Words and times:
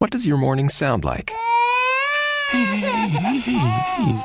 What 0.00 0.12
does 0.12 0.24
your 0.24 0.36
morning 0.36 0.68
sound 0.68 1.04
like? 1.04 1.32
Hey, 2.50 2.64
hey, 2.64 2.78
hey, 2.78 3.08
hey, 3.08 3.38
hey, 3.38 3.58
hey. 3.98 4.22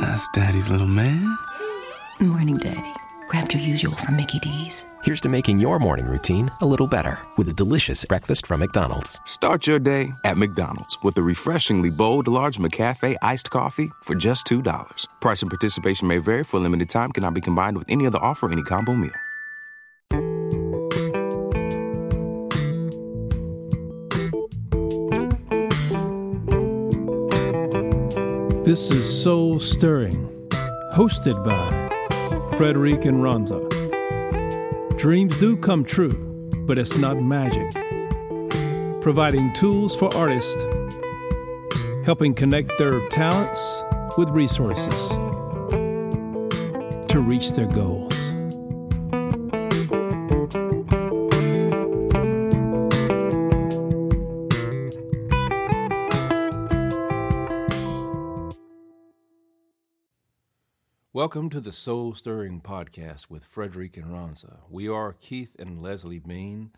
That's 0.00 0.26
Daddy's 0.30 0.70
little 0.70 0.86
man. 0.86 1.36
Morning, 2.18 2.56
Daddy. 2.56 2.94
Grabbed 3.28 3.52
your 3.52 3.62
usual 3.62 3.94
from 3.96 4.16
Mickey 4.16 4.38
D's. 4.38 4.90
Here's 5.04 5.20
to 5.20 5.28
making 5.28 5.58
your 5.58 5.78
morning 5.78 6.06
routine 6.06 6.50
a 6.62 6.66
little 6.66 6.86
better 6.86 7.18
with 7.36 7.50
a 7.50 7.52
delicious 7.52 8.02
breakfast 8.06 8.46
from 8.46 8.60
McDonald's. 8.60 9.20
Start 9.26 9.66
your 9.66 9.78
day 9.78 10.14
at 10.24 10.38
McDonald's 10.38 10.96
with 11.02 11.18
a 11.18 11.22
refreshingly 11.22 11.90
bold, 11.90 12.26
large 12.26 12.56
McCafe 12.56 13.16
iced 13.20 13.50
coffee 13.50 13.92
for 14.00 14.14
just 14.14 14.46
$2. 14.46 15.06
Price 15.20 15.42
and 15.42 15.50
participation 15.50 16.08
may 16.08 16.16
vary 16.16 16.44
for 16.44 16.56
a 16.56 16.60
limited 16.60 16.88
time, 16.88 17.12
cannot 17.12 17.34
be 17.34 17.42
combined 17.42 17.76
with 17.76 17.90
any 17.90 18.06
other 18.06 18.18
offer, 18.18 18.50
any 18.50 18.62
combo 18.62 18.94
meal. 18.94 19.12
This 28.70 28.92
is 28.92 29.22
Soul 29.22 29.58
Stirring, 29.58 30.48
hosted 30.94 31.44
by 31.44 32.56
Frederic 32.56 33.04
and 33.04 33.16
Ronza. 33.16 33.66
Dreams 34.96 35.36
do 35.38 35.56
come 35.56 35.82
true, 35.82 36.12
but 36.68 36.78
it's 36.78 36.96
not 36.96 37.20
magic. 37.20 37.68
Providing 39.02 39.52
tools 39.54 39.96
for 39.96 40.14
artists, 40.14 40.64
helping 42.04 42.32
connect 42.32 42.70
their 42.78 43.08
talents 43.08 43.82
with 44.16 44.30
resources 44.30 45.08
to 47.08 47.20
reach 47.20 47.50
their 47.54 47.66
goals. 47.66 48.29
Welcome 61.20 61.50
to 61.50 61.60
the 61.60 61.70
Soul 61.70 62.14
Stirring 62.14 62.62
Podcast 62.62 63.28
with 63.28 63.44
Frederic 63.44 63.98
and 63.98 64.06
Ronza. 64.06 64.60
We 64.70 64.88
are 64.88 65.12
Keith 65.12 65.54
and 65.58 65.82
Leslie 65.82 66.18
Bean 66.18 66.70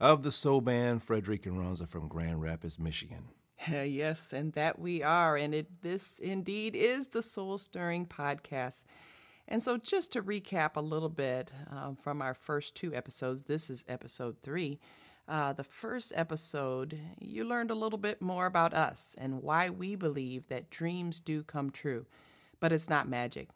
of 0.00 0.22
the 0.22 0.32
soul 0.32 0.62
band 0.62 1.02
Frederick 1.02 1.44
and 1.44 1.58
Ronza 1.58 1.86
from 1.86 2.08
Grand 2.08 2.40
Rapids, 2.40 2.78
Michigan. 2.78 3.24
yes, 3.68 4.32
and 4.32 4.54
that 4.54 4.78
we 4.78 5.02
are. 5.02 5.36
And 5.36 5.54
it 5.54 5.82
this 5.82 6.18
indeed 6.18 6.74
is 6.74 7.08
the 7.08 7.22
Soul 7.22 7.58
Stirring 7.58 8.06
Podcast. 8.06 8.84
And 9.48 9.62
so, 9.62 9.76
just 9.76 10.12
to 10.12 10.22
recap 10.22 10.76
a 10.76 10.80
little 10.80 11.10
bit 11.10 11.52
um, 11.70 11.94
from 11.94 12.22
our 12.22 12.32
first 12.32 12.74
two 12.74 12.94
episodes, 12.94 13.42
this 13.42 13.68
is 13.68 13.84
episode 13.86 14.38
three. 14.40 14.80
Uh, 15.28 15.52
the 15.52 15.62
first 15.62 16.10
episode, 16.16 16.98
you 17.20 17.44
learned 17.44 17.70
a 17.70 17.74
little 17.74 17.98
bit 17.98 18.22
more 18.22 18.46
about 18.46 18.72
us 18.72 19.14
and 19.18 19.42
why 19.42 19.68
we 19.68 19.94
believe 19.94 20.48
that 20.48 20.70
dreams 20.70 21.20
do 21.20 21.42
come 21.42 21.68
true, 21.68 22.06
but 22.60 22.72
it's 22.72 22.88
not 22.88 23.06
magic. 23.06 23.50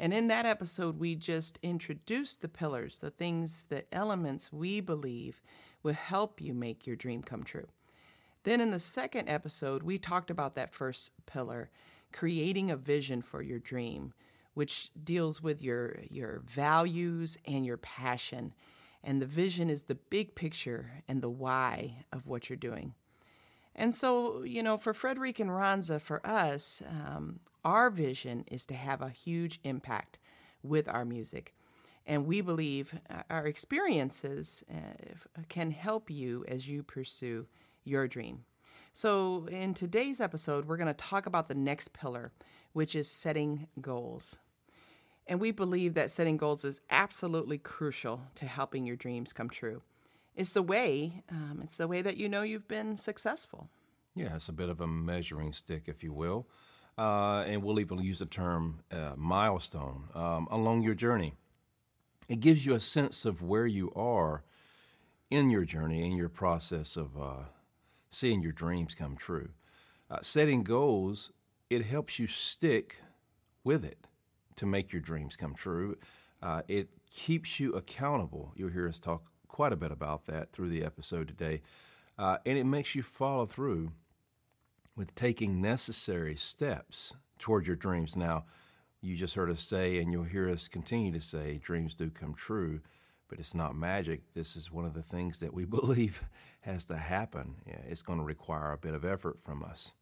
And 0.00 0.14
in 0.14 0.28
that 0.28 0.46
episode, 0.46 0.98
we 0.98 1.14
just 1.14 1.58
introduced 1.62 2.40
the 2.40 2.48
pillars, 2.48 3.00
the 3.00 3.10
things, 3.10 3.66
the 3.68 3.84
elements 3.94 4.50
we 4.50 4.80
believe 4.80 5.42
will 5.82 5.92
help 5.92 6.40
you 6.40 6.54
make 6.54 6.86
your 6.86 6.96
dream 6.96 7.22
come 7.22 7.44
true. 7.44 7.66
Then 8.44 8.62
in 8.62 8.70
the 8.70 8.80
second 8.80 9.28
episode, 9.28 9.82
we 9.82 9.98
talked 9.98 10.30
about 10.30 10.54
that 10.54 10.72
first 10.72 11.10
pillar, 11.26 11.68
creating 12.14 12.70
a 12.70 12.76
vision 12.76 13.20
for 13.20 13.42
your 13.42 13.58
dream, 13.58 14.14
which 14.54 14.90
deals 15.04 15.42
with 15.42 15.60
your, 15.60 15.98
your 16.08 16.40
values 16.46 17.36
and 17.44 17.66
your 17.66 17.76
passion. 17.76 18.54
And 19.04 19.20
the 19.20 19.26
vision 19.26 19.68
is 19.68 19.82
the 19.82 19.96
big 19.96 20.34
picture 20.34 21.02
and 21.08 21.20
the 21.20 21.28
why 21.28 22.06
of 22.10 22.26
what 22.26 22.48
you're 22.48 22.56
doing. 22.56 22.94
And 23.74 23.94
so, 23.94 24.42
you 24.42 24.62
know, 24.62 24.76
for 24.76 24.92
Frederic 24.92 25.38
and 25.38 25.50
Ronza, 25.50 26.00
for 26.00 26.24
us, 26.26 26.82
um, 26.88 27.40
our 27.64 27.90
vision 27.90 28.44
is 28.48 28.66
to 28.66 28.74
have 28.74 29.00
a 29.00 29.10
huge 29.10 29.60
impact 29.64 30.18
with 30.62 30.88
our 30.88 31.04
music. 31.04 31.54
And 32.06 32.26
we 32.26 32.40
believe 32.40 32.98
uh, 33.08 33.22
our 33.30 33.46
experiences 33.46 34.64
uh, 34.70 35.42
can 35.48 35.70
help 35.70 36.10
you 36.10 36.44
as 36.48 36.68
you 36.68 36.82
pursue 36.82 37.46
your 37.84 38.08
dream. 38.08 38.44
So, 38.92 39.46
in 39.46 39.74
today's 39.74 40.20
episode, 40.20 40.66
we're 40.66 40.76
going 40.76 40.88
to 40.88 40.94
talk 40.94 41.26
about 41.26 41.48
the 41.48 41.54
next 41.54 41.92
pillar, 41.92 42.32
which 42.72 42.96
is 42.96 43.08
setting 43.08 43.68
goals. 43.80 44.40
And 45.28 45.38
we 45.40 45.52
believe 45.52 45.94
that 45.94 46.10
setting 46.10 46.36
goals 46.36 46.64
is 46.64 46.80
absolutely 46.90 47.58
crucial 47.58 48.22
to 48.34 48.46
helping 48.46 48.84
your 48.84 48.96
dreams 48.96 49.32
come 49.32 49.48
true. 49.48 49.82
It's 50.36 50.52
the 50.52 50.62
way, 50.62 51.22
um, 51.30 51.60
it's 51.62 51.76
the 51.76 51.88
way 51.88 52.02
that 52.02 52.16
you 52.16 52.28
know 52.28 52.42
you've 52.42 52.68
been 52.68 52.96
successful. 52.96 53.68
Yeah, 54.14 54.36
it's 54.36 54.48
a 54.48 54.52
bit 54.52 54.68
of 54.68 54.80
a 54.80 54.86
measuring 54.86 55.52
stick, 55.52 55.84
if 55.86 56.02
you 56.02 56.12
will 56.12 56.46
uh, 57.00 57.44
and 57.46 57.62
we'll 57.62 57.80
even 57.80 57.98
use 57.98 58.18
the 58.18 58.26
term 58.26 58.80
uh, 58.92 59.14
milestone 59.16 60.04
um, 60.14 60.46
along 60.50 60.82
your 60.82 60.94
journey. 60.94 61.32
It 62.28 62.40
gives 62.40 62.66
you 62.66 62.74
a 62.74 62.80
sense 62.80 63.24
of 63.24 63.42
where 63.42 63.66
you 63.66 63.90
are 63.96 64.44
in 65.30 65.48
your 65.48 65.64
journey, 65.64 66.04
in 66.04 66.16
your 66.16 66.28
process 66.28 66.96
of 66.96 67.18
uh, 67.18 67.44
seeing 68.10 68.42
your 68.42 68.52
dreams 68.52 68.94
come 68.94 69.16
true. 69.16 69.48
Uh, 70.10 70.18
setting 70.20 70.62
goals, 70.62 71.32
it 71.70 71.86
helps 71.86 72.18
you 72.18 72.26
stick 72.26 72.96
with 73.64 73.82
it 73.82 74.08
to 74.56 74.66
make 74.66 74.92
your 74.92 75.00
dreams 75.00 75.36
come 75.36 75.54
true. 75.54 75.96
Uh, 76.42 76.60
it 76.68 76.90
keeps 77.10 77.58
you 77.58 77.72
accountable. 77.72 78.52
You'll 78.56 78.70
hear 78.70 78.88
us 78.88 78.98
talk 78.98 79.22
quite 79.60 79.74
a 79.74 79.76
bit 79.76 79.92
about 79.92 80.24
that 80.24 80.50
through 80.52 80.70
the 80.70 80.82
episode 80.82 81.28
today. 81.28 81.60
Uh, 82.16 82.38
and 82.46 82.56
it 82.56 82.64
makes 82.64 82.94
you 82.94 83.02
follow 83.02 83.44
through 83.44 83.92
with 84.96 85.14
taking 85.14 85.60
necessary 85.60 86.34
steps 86.34 87.12
toward 87.38 87.66
your 87.66 87.76
dreams. 87.76 88.16
Now, 88.16 88.46
you 89.02 89.16
just 89.16 89.34
heard 89.34 89.50
us 89.50 89.60
say, 89.60 89.98
and 89.98 90.10
you'll 90.10 90.24
hear 90.24 90.48
us 90.48 90.66
continue 90.66 91.12
to 91.12 91.20
say, 91.20 91.58
dreams 91.62 91.92
do 91.92 92.08
come 92.08 92.32
true, 92.32 92.80
but 93.28 93.38
it's 93.38 93.54
not 93.54 93.76
magic. 93.76 94.22
This 94.32 94.56
is 94.56 94.72
one 94.72 94.86
of 94.86 94.94
the 94.94 95.02
things 95.02 95.38
that 95.40 95.52
we 95.52 95.64
believe 95.76 96.24
has 96.62 96.86
to 96.86 96.96
happen. 96.96 97.54
It's 97.66 98.00
going 98.00 98.18
to 98.18 98.24
require 98.24 98.72
a 98.72 98.78
bit 98.78 98.94
of 98.94 99.04
effort 99.04 99.40
from 99.44 99.62
us. 99.62 99.92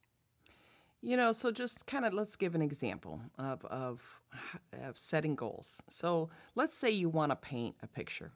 You 1.03 1.17
know, 1.17 1.33
so 1.33 1.51
just 1.51 1.85
kind 1.85 2.05
of 2.05 2.13
let's 2.13 2.37
give 2.37 2.55
an 2.55 2.63
example 2.63 3.23
of, 3.41 3.65
of, 3.65 4.21
of 4.85 4.97
setting 4.97 5.35
goals. 5.35 5.83
So 5.91 6.31
let's 6.55 6.77
say 6.79 6.93
you 6.93 7.09
want 7.09 7.33
to 7.33 7.37
paint 7.37 7.75
a 7.83 7.89
picture. 7.89 8.31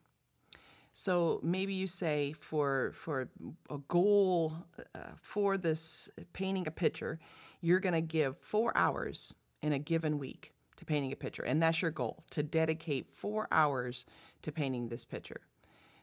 So 0.93 1.41
maybe 1.43 1.73
you 1.73 1.87
say 1.87 2.35
for 2.39 2.93
for 2.95 3.29
a 3.71 3.79
goal 3.89 4.53
uh, 4.95 4.99
for 5.23 5.57
this 5.57 6.11
painting 6.33 6.67
a 6.67 6.71
picture, 6.71 7.19
you're 7.61 7.81
going 7.81 7.95
to 7.95 8.03
give 8.03 8.37
four 8.41 8.77
hours 8.77 9.35
in 9.63 9.73
a 9.73 9.79
given 9.79 10.19
week 10.19 10.53
to 10.77 10.85
painting 10.85 11.13
a 11.13 11.17
picture, 11.17 11.45
and 11.45 11.63
that's 11.63 11.81
your 11.81 11.91
goal 11.91 12.25
to 12.31 12.43
dedicate 12.43 13.07
four 13.13 13.49
hours 13.51 14.05
to 14.43 14.53
painting 14.53 14.89
this 14.89 15.05
picture. 15.05 15.41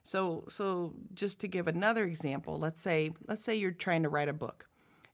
So 0.04 0.46
so 0.50 0.94
just 1.14 1.40
to 1.42 1.48
give 1.48 1.68
another 1.68 2.06
example, 2.06 2.58
let's 2.58 2.82
say 2.82 3.12
let's 3.28 3.44
say 3.44 3.56
you're 3.56 3.72
trying 3.72 4.04
to 4.04 4.10
write 4.10 4.30
a 4.30 4.34
book, 4.34 4.68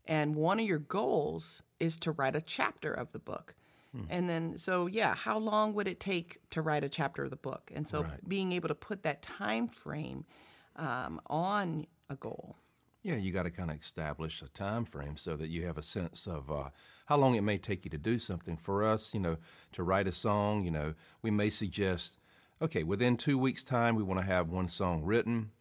and 0.05 0.35
one 0.35 0.59
of 0.59 0.65
your 0.65 0.79
goals 0.79 1.63
is 1.79 1.99
to 1.99 2.11
write 2.11 2.35
a 2.35 2.41
chapter 2.41 2.93
of 2.93 3.11
the 3.11 3.19
book. 3.19 3.55
Hmm. 3.95 4.03
And 4.09 4.29
then, 4.29 4.57
so 4.57 4.87
yeah, 4.87 5.15
how 5.15 5.37
long 5.37 5.73
would 5.73 5.87
it 5.87 5.99
take 5.99 6.39
to 6.51 6.61
write 6.61 6.83
a 6.83 6.89
chapter 6.89 7.23
of 7.23 7.29
the 7.29 7.35
book? 7.37 7.71
And 7.73 7.87
so, 7.87 8.03
right. 8.03 8.27
being 8.27 8.51
able 8.51 8.67
to 8.67 8.75
put 8.75 9.03
that 9.03 9.21
time 9.21 9.67
frame 9.67 10.25
um, 10.75 11.21
on 11.27 11.87
a 12.09 12.15
goal. 12.15 12.57
Yeah, 13.03 13.15
you 13.15 13.31
got 13.31 13.43
to 13.43 13.51
kind 13.51 13.69
of 13.69 13.79
establish 13.79 14.41
a 14.41 14.47
time 14.49 14.83
frame 14.83 15.15
so 15.15 15.35
that 15.37 15.49
you 15.49 15.65
have 15.67 15.77
a 15.77 15.83
sense 15.83 16.25
of 16.25 16.49
uh, 16.49 16.69
how 17.05 17.17
long 17.17 17.35
it 17.35 17.41
may 17.41 17.59
take 17.59 17.85
you 17.85 17.91
to 17.91 17.99
do 17.99 18.17
something. 18.17 18.57
For 18.57 18.83
us, 18.83 19.13
you 19.13 19.19
know, 19.19 19.37
to 19.73 19.83
write 19.83 20.07
a 20.07 20.11
song, 20.11 20.63
you 20.63 20.71
know, 20.71 20.95
we 21.21 21.29
may 21.29 21.51
suggest, 21.51 22.17
okay, 22.61 22.83
within 22.83 23.15
two 23.15 23.37
weeks' 23.37 23.63
time, 23.63 23.95
we 23.95 24.01
want 24.01 24.19
to 24.19 24.25
have 24.25 24.49
one 24.49 24.67
song 24.67 25.03
written. 25.03 25.51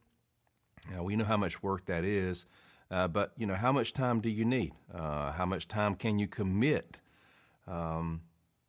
Now, 0.91 1.03
we 1.03 1.17
know 1.17 1.25
how 1.25 1.37
much 1.37 1.63
work 1.63 1.85
that 1.85 2.03
is, 2.03 2.47
uh, 2.91 3.09
but 3.09 3.33
you 3.37 3.47
know, 3.47 3.55
how 3.55 3.73
much 3.73 3.93
time 3.93 4.21
do 4.21 4.31
you 4.31 4.47
need? 4.47 4.73
Uh, 4.93 5.33
how 5.33 5.45
much 5.45 5.69
time 5.69 5.95
can 5.97 6.19
you 6.19 6.27
commit 6.27 7.01
um, 7.67 8.23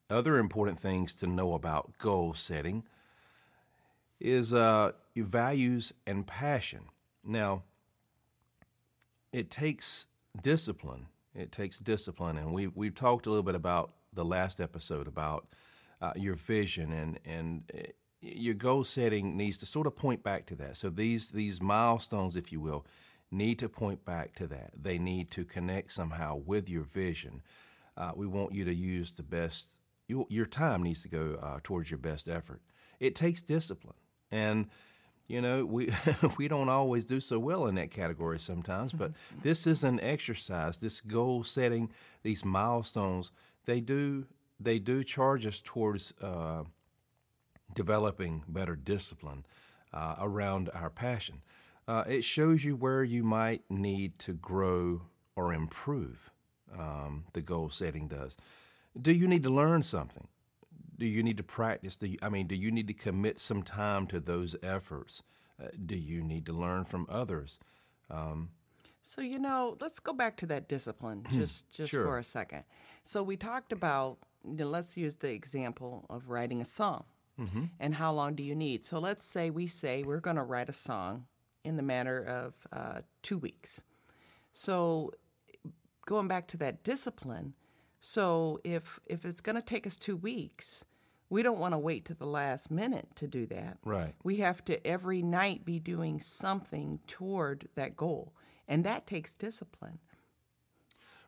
other 0.09 0.37
important 0.37 0.79
things 0.79 1.13
to 1.15 1.27
know 1.27 1.53
about 1.53 1.97
goal 1.97 2.33
setting 2.33 2.83
is 4.19 4.53
uh, 4.53 4.91
your 5.13 5.25
values 5.25 5.93
and 6.07 6.25
passion. 6.25 6.81
Now, 7.23 7.63
it 9.33 9.49
takes 9.49 10.07
discipline. 10.41 11.07
It 11.33 11.51
takes 11.51 11.79
discipline, 11.79 12.37
and 12.37 12.53
we 12.53 12.67
we've 12.67 12.95
talked 12.95 13.25
a 13.25 13.29
little 13.29 13.43
bit 13.43 13.55
about 13.55 13.93
the 14.13 14.23
last 14.23 14.61
episode 14.61 15.07
about 15.07 15.47
uh, 16.01 16.13
your 16.15 16.35
vision 16.35 16.93
and 16.93 17.19
and 17.25 17.71
uh, 17.73 17.91
your 18.21 18.53
goal 18.53 18.83
setting 18.83 19.35
needs 19.35 19.57
to 19.57 19.65
sort 19.65 19.87
of 19.87 19.95
point 19.95 20.23
back 20.23 20.45
to 20.47 20.55
that. 20.55 20.77
So 20.77 20.89
these 20.89 21.31
these 21.31 21.61
milestones, 21.61 22.37
if 22.37 22.51
you 22.51 22.61
will, 22.61 22.85
need 23.31 23.59
to 23.59 23.67
point 23.67 24.05
back 24.05 24.33
to 24.35 24.47
that. 24.47 24.71
They 24.81 24.97
need 24.97 25.29
to 25.31 25.43
connect 25.43 25.91
somehow 25.91 26.37
with 26.37 26.69
your 26.69 26.83
vision 26.83 27.41
uh, 27.97 28.11
we 28.15 28.27
want 28.27 28.53
you 28.53 28.65
to 28.65 28.73
use 28.73 29.11
the 29.11 29.23
best. 29.23 29.67
You, 30.07 30.25
your 30.29 30.45
time 30.45 30.83
needs 30.83 31.01
to 31.03 31.09
go 31.09 31.37
uh, 31.41 31.59
towards 31.63 31.89
your 31.89 31.97
best 31.97 32.27
effort. 32.27 32.61
It 32.99 33.15
takes 33.15 33.41
discipline. 33.41 33.95
And 34.31 34.67
you 35.27 35.41
know, 35.41 35.65
we 35.65 35.89
we 36.37 36.47
don't 36.47 36.69
always 36.69 37.05
do 37.05 37.19
so 37.19 37.39
well 37.39 37.67
in 37.67 37.75
that 37.75 37.91
category 37.91 38.39
sometimes, 38.39 38.93
but 38.93 39.11
this 39.41 39.65
is 39.65 39.83
an 39.83 39.99
exercise. 40.01 40.77
This 40.77 41.01
goal 41.01 41.43
setting, 41.43 41.89
these 42.23 42.45
milestones, 42.45 43.31
they 43.65 43.79
do 43.79 44.25
they 44.59 44.79
do 44.79 45.03
charge 45.03 45.45
us 45.45 45.61
towards 45.63 46.13
uh, 46.21 46.63
developing 47.73 48.43
better 48.47 48.75
discipline 48.75 49.45
uh, 49.93 50.15
around 50.19 50.69
our 50.73 50.89
passion. 50.89 51.41
Uh, 51.87 52.03
it 52.07 52.23
shows 52.23 52.63
you 52.63 52.75
where 52.75 53.03
you 53.03 53.23
might 53.23 53.63
need 53.69 54.17
to 54.19 54.33
grow 54.33 55.01
or 55.35 55.53
improve. 55.53 56.31
Um, 56.77 57.25
the 57.33 57.41
goal 57.41 57.69
setting 57.69 58.07
does. 58.07 58.37
Do 58.99 59.11
you 59.13 59.27
need 59.27 59.43
to 59.43 59.49
learn 59.49 59.83
something? 59.83 60.27
Do 60.97 61.05
you 61.05 61.23
need 61.23 61.37
to 61.37 61.43
practice? 61.43 61.95
Do 61.97 62.07
you, 62.07 62.17
I 62.21 62.29
mean, 62.29 62.47
do 62.47 62.55
you 62.55 62.71
need 62.71 62.87
to 62.87 62.93
commit 62.93 63.39
some 63.39 63.63
time 63.63 64.07
to 64.07 64.19
those 64.19 64.55
efforts? 64.63 65.23
Uh, 65.61 65.67
do 65.85 65.95
you 65.97 66.21
need 66.23 66.45
to 66.45 66.53
learn 66.53 66.85
from 66.85 67.05
others? 67.09 67.59
Um, 68.09 68.49
So 69.01 69.21
you 69.21 69.39
know, 69.39 69.77
let's 69.81 69.99
go 69.99 70.13
back 70.13 70.35
to 70.37 70.45
that 70.47 70.67
discipline 70.67 71.23
just 71.31 71.69
just 71.69 71.91
Sure. 71.91 72.03
for 72.05 72.17
a 72.17 72.23
second. 72.23 72.63
So 73.03 73.23
we 73.23 73.37
talked 73.37 73.71
about. 73.71 74.17
You 74.47 74.57
know, 74.57 74.67
let's 74.69 74.95
use 74.95 75.15
the 75.15 75.31
example 75.33 76.05
of 76.07 76.29
writing 76.29 76.61
a 76.61 76.65
song, 76.65 77.03
and 77.79 77.95
how 77.95 78.13
long 78.13 78.35
do 78.35 78.43
you 78.43 78.55
need? 78.55 78.85
So 78.85 78.99
let's 78.99 79.25
say 79.25 79.49
we 79.49 79.65
say 79.67 80.03
we're 80.03 80.19
going 80.21 80.35
to 80.37 80.43
write 80.43 80.69
a 80.69 80.73
song 80.73 81.25
in 81.63 81.77
the 81.77 81.81
matter 81.83 82.19
of 82.23 82.53
uh, 82.71 83.01
two 83.23 83.39
weeks. 83.39 83.81
So 84.53 85.11
going 86.05 86.27
back 86.27 86.47
to 86.47 86.57
that 86.57 86.83
discipline. 86.83 87.53
So 88.01 88.59
if 88.63 88.99
if 89.05 89.25
it's 89.25 89.41
going 89.41 89.55
to 89.55 89.61
take 89.61 89.87
us 89.87 89.97
two 89.97 90.15
weeks, 90.15 90.83
we 91.29 91.41
don't 91.41 91.59
want 91.59 91.73
to 91.73 91.79
wait 91.79 92.05
to 92.05 92.13
the 92.13 92.27
last 92.27 92.69
minute 92.69 93.07
to 93.15 93.27
do 93.27 93.45
that. 93.47 93.79
Right. 93.83 94.13
We 94.23 94.37
have 94.37 94.63
to 94.65 94.85
every 94.85 95.21
night 95.21 95.65
be 95.65 95.79
doing 95.79 96.19
something 96.19 96.99
toward 97.07 97.67
that 97.75 97.97
goal, 97.97 98.33
and 98.67 98.83
that 98.83 99.07
takes 99.07 99.33
discipline. 99.33 99.99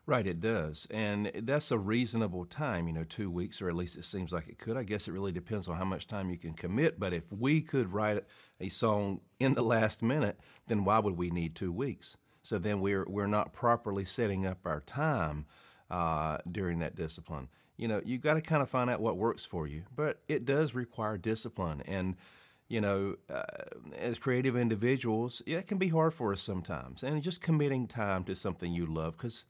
Right, 0.06 0.26
it 0.26 0.40
does. 0.40 0.86
And 0.90 1.30
that's 1.42 1.70
a 1.70 1.78
reasonable 1.78 2.46
time, 2.46 2.86
you 2.86 2.94
know, 2.94 3.04
two 3.04 3.30
weeks, 3.30 3.60
or 3.60 3.68
at 3.68 3.74
least 3.74 3.98
it 3.98 4.06
seems 4.06 4.32
like 4.32 4.48
it 4.48 4.58
could. 4.58 4.78
I 4.78 4.82
guess 4.82 5.06
it 5.06 5.12
really 5.12 5.32
depends 5.32 5.68
on 5.68 5.76
how 5.76 5.84
much 5.84 6.06
time 6.06 6.30
you 6.30 6.38
can 6.38 6.54
commit. 6.54 6.98
But 6.98 7.12
if 7.12 7.30
we 7.30 7.60
could 7.60 7.92
write 7.92 8.24
a 8.58 8.70
song 8.70 9.20
in 9.38 9.52
the 9.52 9.62
last 9.62 10.02
minute, 10.02 10.40
then 10.66 10.84
why 10.84 10.98
would 10.98 11.18
we 11.18 11.30
need 11.30 11.54
two 11.54 11.72
weeks? 11.72 12.16
So 12.48 12.56
then 12.56 12.80
we're, 12.80 13.04
we're 13.06 13.26
not 13.26 13.52
properly 13.52 14.06
setting 14.06 14.46
up 14.46 14.60
our 14.64 14.80
time 14.80 15.44
uh, 15.90 16.38
during 16.50 16.78
that 16.78 16.96
discipline. 16.96 17.48
You 17.76 17.88
know, 17.88 18.00
you've 18.02 18.22
got 18.22 18.34
to 18.34 18.40
kind 18.40 18.62
of 18.62 18.70
find 18.70 18.88
out 18.88 19.00
what 19.00 19.18
works 19.18 19.44
for 19.44 19.66
you, 19.66 19.82
but 19.94 20.22
it 20.28 20.46
does 20.46 20.74
require 20.74 21.18
discipline. 21.18 21.82
And, 21.86 22.16
you 22.68 22.80
know, 22.80 23.16
uh, 23.28 23.42
as 23.98 24.18
creative 24.18 24.56
individuals, 24.56 25.42
it 25.44 25.66
can 25.66 25.76
be 25.76 25.88
hard 25.88 26.14
for 26.14 26.32
us 26.32 26.40
sometimes. 26.40 27.02
And 27.02 27.22
just 27.22 27.42
committing 27.42 27.86
time 27.86 28.24
to 28.24 28.34
something 28.34 28.72
you 28.72 28.86
love, 28.86 29.18
because 29.18 29.44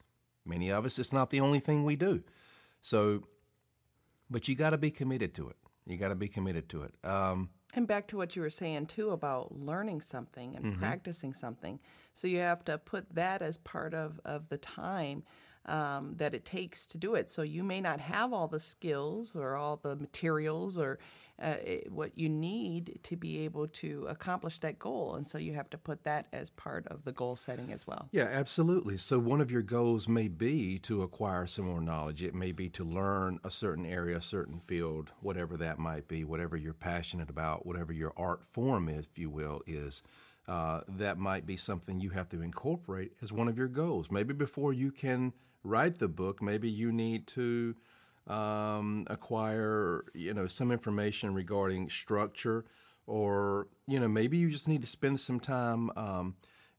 many 0.44 0.72
of 0.72 0.84
us, 0.84 0.98
it's 0.98 1.12
not 1.12 1.30
the 1.30 1.40
only 1.40 1.60
thing 1.60 1.84
we 1.84 1.94
do. 1.94 2.24
So, 2.82 3.22
but 4.28 4.48
you 4.48 4.56
got 4.56 4.70
to 4.70 4.78
be 4.78 4.90
committed 4.90 5.34
to 5.34 5.48
it. 5.50 5.56
You 5.86 5.98
got 5.98 6.08
to 6.08 6.16
be 6.16 6.28
committed 6.28 6.68
to 6.70 6.82
it. 6.82 6.94
Um, 7.04 7.50
And 7.74 7.86
back 7.86 8.06
to 8.08 8.16
what 8.16 8.34
you 8.34 8.42
were 8.42 8.50
saying 8.50 8.86
too 8.86 9.10
about 9.10 9.54
learning 9.58 10.00
something 10.00 10.56
and 10.56 10.64
Mm-hmm. 10.64 10.80
practicing 10.80 11.34
something. 11.34 11.78
So 12.14 12.26
you 12.26 12.38
have 12.38 12.64
to 12.64 12.78
put 12.78 13.14
that 13.14 13.42
as 13.42 13.58
part 13.58 13.94
of, 13.94 14.20
of 14.24 14.48
the 14.48 14.58
time 14.58 15.22
um, 15.66 16.14
that 16.16 16.34
it 16.34 16.44
takes 16.46 16.86
to 16.88 16.98
do 16.98 17.14
it. 17.14 17.30
So 17.30 17.42
you 17.42 17.62
may 17.62 17.80
not 17.82 18.00
have 18.00 18.32
all 18.32 18.48
the 18.48 18.58
skills 18.60 19.36
or 19.36 19.54
all 19.54 19.76
the 19.76 19.96
materials 19.96 20.78
or 20.78 20.98
uh, 21.40 21.55
what 21.90 22.12
you 22.17 22.29
need 22.29 22.99
to 23.05 23.17
be 23.17 23.40
able 23.40 23.69
to 23.69 24.06
accomplish 24.08 24.58
that 24.61 24.79
goal. 24.79 25.14
And 25.14 25.29
so 25.29 25.38
you 25.38 25.55
have 25.55 25.70
to 25.70 25.79
put 25.79 26.05
that 26.05 26.26
as 26.32 26.50
part 26.50 26.87
of 26.88 27.05
the 27.05 27.12
goal 27.12 27.37
setting 27.37 27.73
as 27.73 27.87
well. 27.87 28.08
Yeah, 28.11 28.29
absolutely. 28.31 28.99
So 28.99 29.19
one 29.19 29.40
of 29.40 29.52
your 29.52 29.62
goals 29.62 30.08
may 30.08 30.29
be 30.29 30.79
to 30.81 31.02
acquire 31.02 31.46
some 31.46 31.67
more 31.67 31.81
knowledge. 31.81 32.23
It 32.23 32.35
may 32.35 32.52
be 32.52 32.69
to 32.70 32.85
learn 32.85 33.38
a 33.44 33.50
certain 33.50 33.87
area, 33.87 34.17
a 34.17 34.23
certain 34.23 34.58
field, 34.58 35.12
whatever 35.20 35.56
that 35.58 35.79
might 35.79 36.08
be, 36.08 36.25
whatever 36.25 36.56
you're 36.56 36.75
passionate 36.75 37.31
about, 37.31 37.67
whatever 37.67 37.93
your 37.93 38.12
art 38.17 38.44
form, 38.44 38.88
if 38.88 39.17
you 39.17 39.31
will, 39.31 39.62
is. 39.67 40.02
Uh, 40.49 40.81
that 40.88 41.19
might 41.19 41.44
be 41.44 41.56
something 41.56 42.00
you 42.00 42.11
have 42.11 42.29
to 42.31 42.40
incorporate 42.40 43.12
as 43.23 43.31
one 43.31 43.49
of 43.49 43.58
your 43.58 43.69
goals. 43.69 44.11
Maybe 44.11 44.32
before 44.32 44.73
you 44.73 44.90
can 44.90 45.35
write 45.62 45.99
the 45.99 46.08
book, 46.08 46.40
maybe 46.40 46.70
you 46.70 46.90
need 46.90 47.26
to 47.29 47.76
um, 48.28 49.06
acquire, 49.08 50.04
you 50.14 50.34
know, 50.34 50.46
some 50.46 50.70
information 50.70 51.34
regarding 51.34 51.88
structure, 51.88 52.64
or 53.06 53.69
you 53.86 53.98
know, 53.98 54.08
maybe 54.08 54.36
you 54.36 54.50
just 54.50 54.69
need 54.69 54.82
to 54.82 54.88
spend 54.88 55.19
some 55.19 55.40
time. 55.40 55.90
Um, 55.96 56.36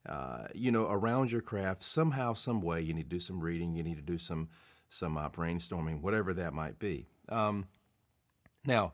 uh, 0.08 0.48
you 0.56 0.72
know, 0.72 0.88
around 0.90 1.32
your 1.32 1.42
craft 1.42 1.84
somehow, 1.84 2.34
some 2.34 2.62
way. 2.62 2.82
You 2.82 2.94
need 2.94 3.10
to 3.10 3.16
do 3.16 3.20
some 3.20 3.40
reading. 3.40 3.76
You 3.76 3.84
need 3.84 3.98
to 3.98 4.02
do 4.02 4.18
some 4.18 4.50
some 4.88 5.18
uh, 5.18 5.30
brainstorming, 5.30 6.02
whatever 6.02 6.34
that 6.34 6.54
might 6.54 6.80
be. 6.80 7.08
Um, 7.28 7.68
now, 8.66 8.94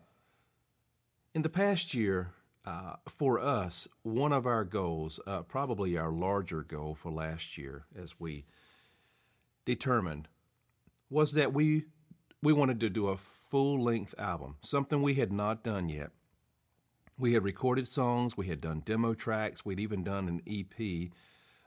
in 1.34 1.42
the 1.42 1.50
past 1.50 1.94
year, 1.94 2.32
uh, 2.66 2.96
for 3.08 3.40
us, 3.40 3.88
one 4.04 4.34
of 4.34 4.46
our 4.46 4.64
goals, 4.64 5.20
uh, 5.28 5.44
probably 5.44 5.98
our 5.98 6.12
larger 6.12 6.64
goal 6.64 6.96
for 6.96 7.12
last 7.12 7.58
year, 7.58 7.86
as 7.98 8.20
we 8.20 8.46
determined, 9.64 10.28
was 11.10 11.34
that 11.34 11.54
we 11.54 11.86
we 12.46 12.54
wanted 12.54 12.80
to 12.80 12.92
do 12.92 13.08
a 13.08 13.18
full 13.18 13.82
length 13.82 14.14
album, 14.20 14.56
something 14.62 15.02
we 15.02 15.16
had 15.16 15.34
not 15.34 15.64
done 15.64 15.90
yet. 15.90 16.12
We 17.18 17.34
had 17.34 17.44
recorded 17.44 17.88
songs, 17.88 18.38
we 18.38 18.46
had 18.46 18.62
done 18.62 18.84
demo 18.86 19.16
tracks, 19.16 19.66
we'd 19.66 19.80
even 19.80 20.04
done 20.04 20.28
an 20.28 20.42
EP 20.48 21.10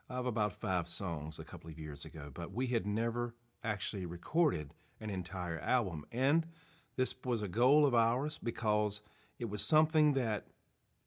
of 0.09 0.27
about 0.27 0.55
five 0.55 0.87
songs 0.87 1.41
a 1.41 1.45
couple 1.45 1.69
of 1.69 1.81
years 1.81 2.05
ago, 2.05 2.31
but 2.33 2.53
we 2.53 2.69
had 2.69 2.87
never 2.87 3.35
actually 3.65 4.07
recorded 4.07 4.73
an 5.01 5.11
entire 5.11 5.59
album. 5.59 6.05
And 6.13 6.47
this 6.95 7.13
was 7.25 7.43
a 7.43 7.49
goal 7.49 7.85
of 7.85 7.97
ours 7.97 8.39
because 8.41 9.03
it 9.41 9.51
was 9.51 9.67
something 9.67 10.13
that 10.13 10.47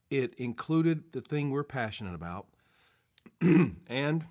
it 0.10 0.34
included 0.34 1.14
the 1.14 1.22
thing 1.22 1.50
we're 1.50 1.64
passionate 1.64 2.14
about, 2.16 2.48
and 3.42 4.26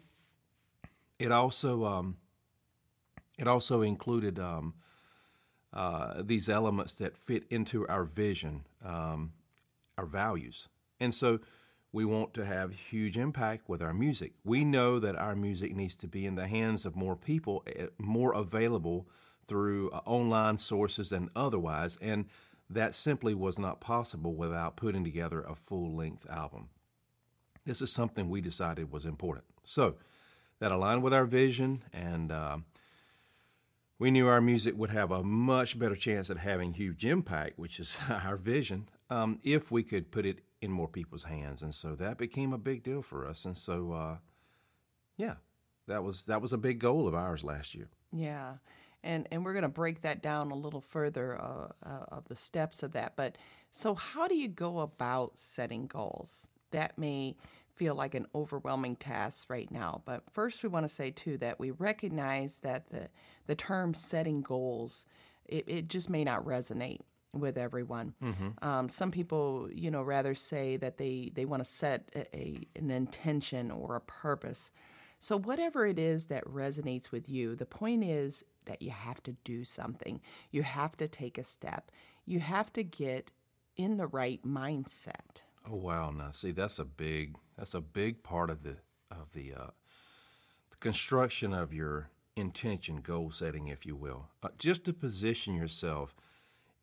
it 1.18 1.32
also 1.32 1.86
um, 1.86 2.18
it 3.38 3.48
also 3.48 3.80
included 3.80 4.38
um, 4.38 4.74
uh, 5.72 6.22
these 6.22 6.48
elements 6.48 6.94
that 6.94 7.16
fit 7.16 7.44
into 7.50 7.86
our 7.88 8.04
vision, 8.04 8.64
um, 8.84 9.32
our 9.96 10.06
values. 10.06 10.68
And 10.98 11.14
so 11.14 11.40
we 11.92 12.04
want 12.04 12.34
to 12.34 12.44
have 12.44 12.72
huge 12.72 13.16
impact 13.16 13.68
with 13.68 13.82
our 13.82 13.94
music. 13.94 14.32
We 14.44 14.64
know 14.64 14.98
that 15.00 15.16
our 15.16 15.34
music 15.34 15.74
needs 15.74 15.96
to 15.96 16.08
be 16.08 16.26
in 16.26 16.34
the 16.34 16.46
hands 16.46 16.86
of 16.86 16.96
more 16.96 17.16
people, 17.16 17.64
eh, 17.66 17.86
more 17.98 18.32
available 18.34 19.08
through 19.48 19.90
uh, 19.90 20.00
online 20.06 20.58
sources 20.58 21.12
and 21.12 21.30
otherwise. 21.34 21.98
And 22.00 22.26
that 22.68 22.94
simply 22.94 23.34
was 23.34 23.58
not 23.58 23.80
possible 23.80 24.34
without 24.34 24.76
putting 24.76 25.02
together 25.02 25.42
a 25.42 25.56
full 25.56 25.96
length 25.96 26.28
album. 26.30 26.68
This 27.64 27.82
is 27.82 27.92
something 27.92 28.28
we 28.28 28.40
decided 28.40 28.92
was 28.92 29.04
important. 29.04 29.44
So 29.64 29.96
that 30.60 30.72
aligned 30.72 31.02
with 31.02 31.12
our 31.12 31.24
vision 31.24 31.82
and 31.92 32.30
um, 32.30 32.64
we 34.00 34.10
knew 34.10 34.26
our 34.26 34.40
music 34.40 34.76
would 34.76 34.90
have 34.90 35.12
a 35.12 35.22
much 35.22 35.78
better 35.78 35.94
chance 35.94 36.30
at 36.30 36.38
having 36.38 36.72
huge 36.72 37.04
impact, 37.04 37.58
which 37.58 37.78
is 37.78 38.00
our 38.10 38.36
vision, 38.36 38.88
um, 39.10 39.38
if 39.44 39.70
we 39.70 39.84
could 39.84 40.10
put 40.10 40.26
it 40.26 40.40
in 40.62 40.72
more 40.72 40.88
people's 40.88 41.22
hands. 41.22 41.62
And 41.62 41.74
so 41.74 41.94
that 41.96 42.18
became 42.18 42.52
a 42.52 42.58
big 42.58 42.82
deal 42.82 43.02
for 43.02 43.26
us. 43.26 43.44
And 43.44 43.56
so, 43.56 43.92
uh, 43.92 44.16
yeah, 45.18 45.34
that 45.86 46.02
was 46.02 46.24
that 46.24 46.40
was 46.40 46.52
a 46.52 46.58
big 46.58 46.78
goal 46.78 47.06
of 47.06 47.14
ours 47.14 47.44
last 47.44 47.74
year. 47.74 47.88
Yeah, 48.10 48.54
and 49.04 49.28
and 49.30 49.44
we're 49.44 49.52
going 49.52 49.62
to 49.62 49.68
break 49.68 50.00
that 50.00 50.22
down 50.22 50.50
a 50.50 50.56
little 50.56 50.80
further 50.80 51.38
uh, 51.38 51.68
uh, 51.84 52.04
of 52.08 52.26
the 52.28 52.36
steps 52.36 52.82
of 52.82 52.92
that. 52.92 53.16
But 53.16 53.36
so, 53.70 53.94
how 53.94 54.28
do 54.28 54.34
you 54.34 54.48
go 54.48 54.80
about 54.80 55.38
setting 55.38 55.86
goals? 55.86 56.48
That 56.70 56.96
may 56.96 57.36
feel 57.80 57.94
like 57.94 58.14
an 58.14 58.26
overwhelming 58.34 58.94
task 58.94 59.48
right 59.48 59.70
now. 59.70 60.02
But 60.04 60.22
first, 60.30 60.62
we 60.62 60.68
want 60.68 60.84
to 60.84 60.94
say 60.94 61.10
too 61.10 61.38
that 61.38 61.58
we 61.58 61.70
recognize 61.70 62.58
that 62.60 62.90
the 62.90 63.08
the 63.46 63.54
term 63.54 63.94
setting 63.94 64.42
goals 64.42 65.06
it, 65.46 65.64
it 65.66 65.88
just 65.88 66.10
may 66.10 66.22
not 66.22 66.44
resonate 66.44 67.00
with 67.32 67.56
everyone. 67.56 68.12
Um, 68.62 68.88
some 68.90 69.10
people, 69.10 69.68
you 69.72 69.90
know, 69.90 70.02
rather 70.02 70.34
say 70.34 70.76
that 70.76 70.98
they 70.98 71.32
they 71.34 71.46
want 71.46 71.64
to 71.64 71.70
set 71.70 72.10
a, 72.14 72.36
a 72.36 72.66
an 72.76 72.90
intention 72.90 73.70
or 73.70 73.96
a 73.96 74.00
purpose. 74.02 74.70
So, 75.18 75.38
whatever 75.38 75.86
it 75.86 75.98
is 75.98 76.26
that 76.26 76.44
resonates 76.44 77.10
with 77.10 77.28
you, 77.30 77.56
the 77.56 77.66
point 77.66 78.04
is 78.04 78.44
that 78.66 78.82
you 78.82 78.90
have 78.90 79.22
to 79.22 79.32
do 79.44 79.64
something. 79.64 80.20
You 80.50 80.62
have 80.64 80.96
to 80.98 81.08
take 81.08 81.38
a 81.38 81.44
step. 81.44 81.90
You 82.26 82.40
have 82.40 82.72
to 82.74 82.82
get 82.82 83.30
in 83.76 83.96
the 83.96 84.06
right 84.06 84.42
mindset. 84.44 85.44
Oh 85.68 85.76
wow! 85.76 86.10
Now 86.10 86.32
see, 86.32 86.52
that's 86.52 86.78
a 86.78 86.84
big 86.84 87.36
that's 87.56 87.74
a 87.74 87.80
big 87.80 88.22
part 88.22 88.50
of 88.50 88.62
the 88.62 88.76
of 89.10 89.32
the, 89.32 89.52
uh, 89.54 89.70
the 90.70 90.76
construction 90.78 91.52
of 91.52 91.74
your 91.74 92.08
intention, 92.36 93.00
goal 93.00 93.30
setting, 93.30 93.68
if 93.68 93.84
you 93.84 93.96
will. 93.96 94.28
Uh, 94.42 94.48
just 94.58 94.84
to 94.84 94.92
position 94.92 95.54
yourself 95.54 96.14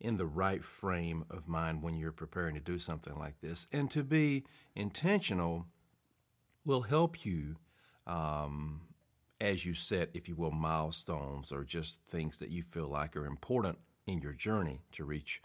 in 0.00 0.16
the 0.16 0.26
right 0.26 0.62
frame 0.62 1.24
of 1.30 1.48
mind 1.48 1.82
when 1.82 1.96
you're 1.96 2.12
preparing 2.12 2.54
to 2.54 2.60
do 2.60 2.78
something 2.78 3.16
like 3.18 3.40
this. 3.40 3.66
And 3.72 3.90
to 3.90 4.04
be 4.04 4.44
intentional 4.76 5.66
will 6.64 6.82
help 6.82 7.24
you 7.24 7.56
um, 8.06 8.80
as 9.40 9.64
you 9.64 9.74
set, 9.74 10.10
if 10.14 10.28
you 10.28 10.36
will, 10.36 10.50
milestones 10.50 11.50
or 11.50 11.64
just 11.64 12.02
things 12.08 12.38
that 12.38 12.50
you 12.50 12.62
feel 12.62 12.88
like 12.88 13.16
are 13.16 13.26
important 13.26 13.78
in 14.06 14.20
your 14.20 14.32
journey 14.32 14.80
to 14.92 15.04
reach, 15.04 15.42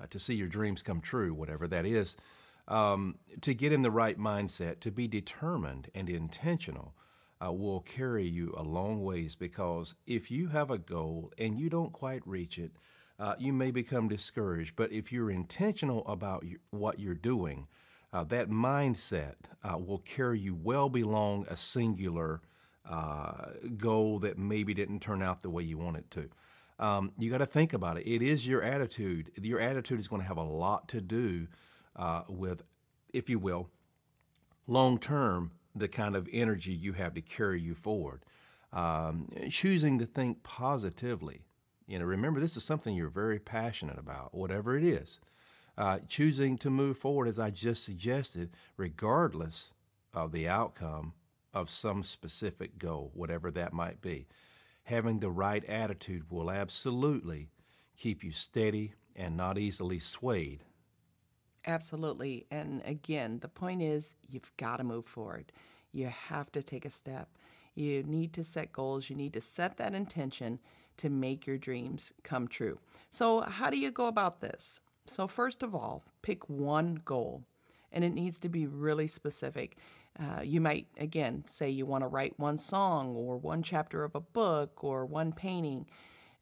uh, 0.00 0.06
to 0.10 0.18
see 0.18 0.34
your 0.34 0.48
dreams 0.48 0.82
come 0.82 1.00
true, 1.00 1.34
whatever 1.34 1.66
that 1.66 1.84
is. 1.84 2.16
Um, 2.68 3.16
to 3.42 3.54
get 3.54 3.72
in 3.72 3.82
the 3.82 3.90
right 3.90 4.18
mindset, 4.18 4.80
to 4.80 4.90
be 4.90 5.06
determined 5.06 5.88
and 5.94 6.08
intentional. 6.10 6.94
Uh, 7.44 7.52
will 7.52 7.80
carry 7.82 8.26
you 8.26 8.54
a 8.56 8.62
long 8.62 9.04
ways 9.04 9.34
because 9.34 9.94
if 10.06 10.30
you 10.30 10.48
have 10.48 10.70
a 10.70 10.78
goal 10.78 11.30
and 11.36 11.58
you 11.58 11.68
don't 11.68 11.92
quite 11.92 12.26
reach 12.26 12.58
it, 12.58 12.72
uh, 13.18 13.34
you 13.38 13.52
may 13.52 13.70
become 13.70 14.08
discouraged. 14.08 14.74
But 14.76 14.92
if 14.92 15.12
you're 15.12 15.30
intentional 15.30 16.06
about 16.06 16.44
you, 16.44 16.58
what 16.70 16.98
you're 16.98 17.14
doing, 17.14 17.66
uh, 18.12 18.24
that 18.24 18.50
mindset 18.50 19.34
uh, 19.62 19.76
will 19.78 19.98
carry 19.98 20.38
you 20.38 20.54
well 20.54 20.88
beyond 20.88 21.46
a 21.48 21.56
singular 21.56 22.40
uh, 22.88 23.50
goal 23.76 24.18
that 24.20 24.38
maybe 24.38 24.74
didn't 24.74 25.00
turn 25.00 25.22
out 25.22 25.42
the 25.42 25.50
way 25.50 25.62
you 25.62 25.78
want 25.78 25.96
it 25.96 26.10
to. 26.12 26.30
Um, 26.78 27.12
you 27.18 27.30
got 27.30 27.38
to 27.38 27.46
think 27.46 27.72
about 27.72 27.98
it. 27.98 28.06
It 28.06 28.22
is 28.22 28.46
your 28.46 28.62
attitude. 28.62 29.32
Your 29.40 29.60
attitude 29.60 29.98
is 29.98 30.08
going 30.08 30.22
to 30.22 30.28
have 30.28 30.36
a 30.36 30.42
lot 30.42 30.88
to 30.88 31.00
do 31.00 31.46
uh, 31.96 32.22
with, 32.28 32.62
if 33.12 33.28
you 33.28 33.38
will, 33.38 33.70
long 34.66 34.98
term, 34.98 35.52
the 35.74 35.88
kind 35.88 36.16
of 36.16 36.28
energy 36.32 36.72
you 36.72 36.92
have 36.92 37.14
to 37.14 37.20
carry 37.20 37.60
you 37.60 37.74
forward. 37.74 38.24
Um, 38.72 39.28
choosing 39.50 39.98
to 39.98 40.06
think 40.06 40.42
positively. 40.42 41.46
You 41.86 41.98
know, 41.98 42.04
remember, 42.04 42.40
this 42.40 42.56
is 42.56 42.64
something 42.64 42.94
you're 42.94 43.08
very 43.08 43.38
passionate 43.38 43.98
about, 43.98 44.34
whatever 44.34 44.76
it 44.76 44.84
is. 44.84 45.20
Uh, 45.78 45.98
choosing 46.08 46.58
to 46.58 46.70
move 46.70 46.98
forward, 46.98 47.28
as 47.28 47.38
I 47.38 47.50
just 47.50 47.84
suggested, 47.84 48.50
regardless 48.76 49.72
of 50.12 50.32
the 50.32 50.48
outcome 50.48 51.12
of 51.54 51.70
some 51.70 52.02
specific 52.02 52.78
goal, 52.78 53.10
whatever 53.14 53.50
that 53.50 53.72
might 53.72 54.00
be. 54.00 54.26
Having 54.84 55.20
the 55.20 55.30
right 55.30 55.64
attitude 55.64 56.30
will 56.30 56.50
absolutely 56.50 57.50
keep 57.96 58.22
you 58.22 58.32
steady 58.32 58.94
and 59.14 59.36
not 59.36 59.58
easily 59.58 59.98
swayed. 59.98 60.64
Absolutely. 61.66 62.46
And 62.50 62.82
again, 62.84 63.40
the 63.40 63.48
point 63.48 63.82
is 63.82 64.14
you've 64.28 64.52
got 64.56 64.76
to 64.76 64.84
move 64.84 65.04
forward. 65.06 65.52
You 65.92 66.06
have 66.06 66.52
to 66.52 66.62
take 66.62 66.84
a 66.84 66.90
step. 66.90 67.28
You 67.74 68.02
need 68.04 68.32
to 68.34 68.44
set 68.44 68.72
goals. 68.72 69.10
You 69.10 69.16
need 69.16 69.32
to 69.34 69.40
set 69.40 69.76
that 69.78 69.94
intention 69.94 70.60
to 70.98 71.10
make 71.10 71.46
your 71.46 71.58
dreams 71.58 72.12
come 72.22 72.48
true. 72.48 72.78
So, 73.10 73.40
how 73.40 73.68
do 73.68 73.78
you 73.78 73.90
go 73.90 74.06
about 74.06 74.40
this? 74.40 74.80
So, 75.06 75.26
first 75.26 75.62
of 75.62 75.74
all, 75.74 76.04
pick 76.22 76.48
one 76.48 77.00
goal, 77.04 77.42
and 77.92 78.02
it 78.02 78.14
needs 78.14 78.40
to 78.40 78.48
be 78.48 78.66
really 78.66 79.06
specific. 79.06 79.76
Uh, 80.18 80.40
you 80.42 80.60
might, 80.60 80.86
again, 80.98 81.44
say 81.46 81.68
you 81.68 81.84
want 81.84 82.02
to 82.02 82.08
write 82.08 82.38
one 82.38 82.56
song 82.56 83.14
or 83.14 83.36
one 83.36 83.62
chapter 83.62 84.04
of 84.04 84.14
a 84.14 84.20
book 84.20 84.82
or 84.82 85.04
one 85.04 85.32
painting. 85.32 85.86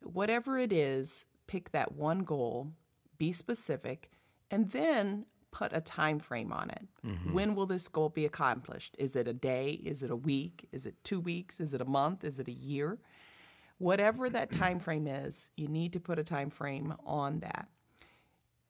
Whatever 0.03 0.59
it 0.59 0.73
is, 0.73 1.27
pick 1.49 1.73
that 1.73 1.93
one 1.93 2.21
goal, 2.21 2.73
be 3.19 3.33
specific, 3.33 4.11
and 4.55 4.71
then 4.71 5.27
put 5.51 5.73
a 5.73 5.81
time 5.81 6.21
frame 6.21 6.53
on 6.53 6.71
it. 6.71 6.87
Mm-hmm. 7.05 7.33
When 7.33 7.55
will 7.57 7.67
this 7.67 7.89
goal 7.89 8.09
be 8.09 8.25
accomplished? 8.25 8.95
Is 9.01 9.17
it 9.17 9.27
a 9.27 9.33
day? 9.33 9.73
Is 9.73 10.05
it 10.05 10.13
a 10.13 10.17
week? 10.17 10.69
Is 10.71 10.87
it 10.87 10.95
two 11.03 11.19
weeks? 11.19 11.59
Is 11.59 11.75
it 11.75 11.81
a 11.81 11.85
month? 11.85 12.23
Is 12.23 12.39
it 12.39 12.47
a 12.47 12.53
year? 12.53 13.01
Whatever 13.79 14.31
that 14.31 14.53
time 14.59 14.79
frame 14.79 15.09
is, 15.09 15.51
you 15.57 15.67
need 15.67 15.93
to 15.95 16.01
put 16.01 16.21
a 16.21 16.25
time 16.25 16.51
frame 16.51 16.95
on 17.05 17.41
that. 17.41 17.67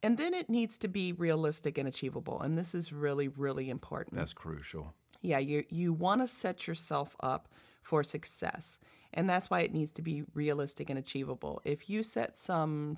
And 0.03 0.17
then 0.17 0.33
it 0.33 0.49
needs 0.49 0.79
to 0.79 0.89
be 0.89 1.13
realistic 1.13 1.77
and 1.77 1.87
achievable. 1.87 2.41
And 2.41 2.57
this 2.57 2.75
is 2.75 2.93
really, 2.93 3.29
really 3.29 3.69
important. 3.69 4.17
That's 4.17 4.33
crucial. 4.33 4.95
Yeah, 5.21 5.39
you, 5.39 5.65
you 5.69 5.93
want 5.93 6.23
to 6.23 6.29
set 6.29 6.67
yourself 6.67 7.15
up 7.21 7.49
for 7.83 8.03
success. 8.03 8.79
And 9.13 9.29
that's 9.29 9.51
why 9.51 9.61
it 9.61 9.75
needs 9.75 9.93
to 9.93 10.03
be 10.03 10.25
realistic 10.33 10.89
and 10.89 10.99
achievable. 10.99 11.61
If 11.65 11.91
you 11.91 12.03
set 12.03 12.39
some 12.39 12.97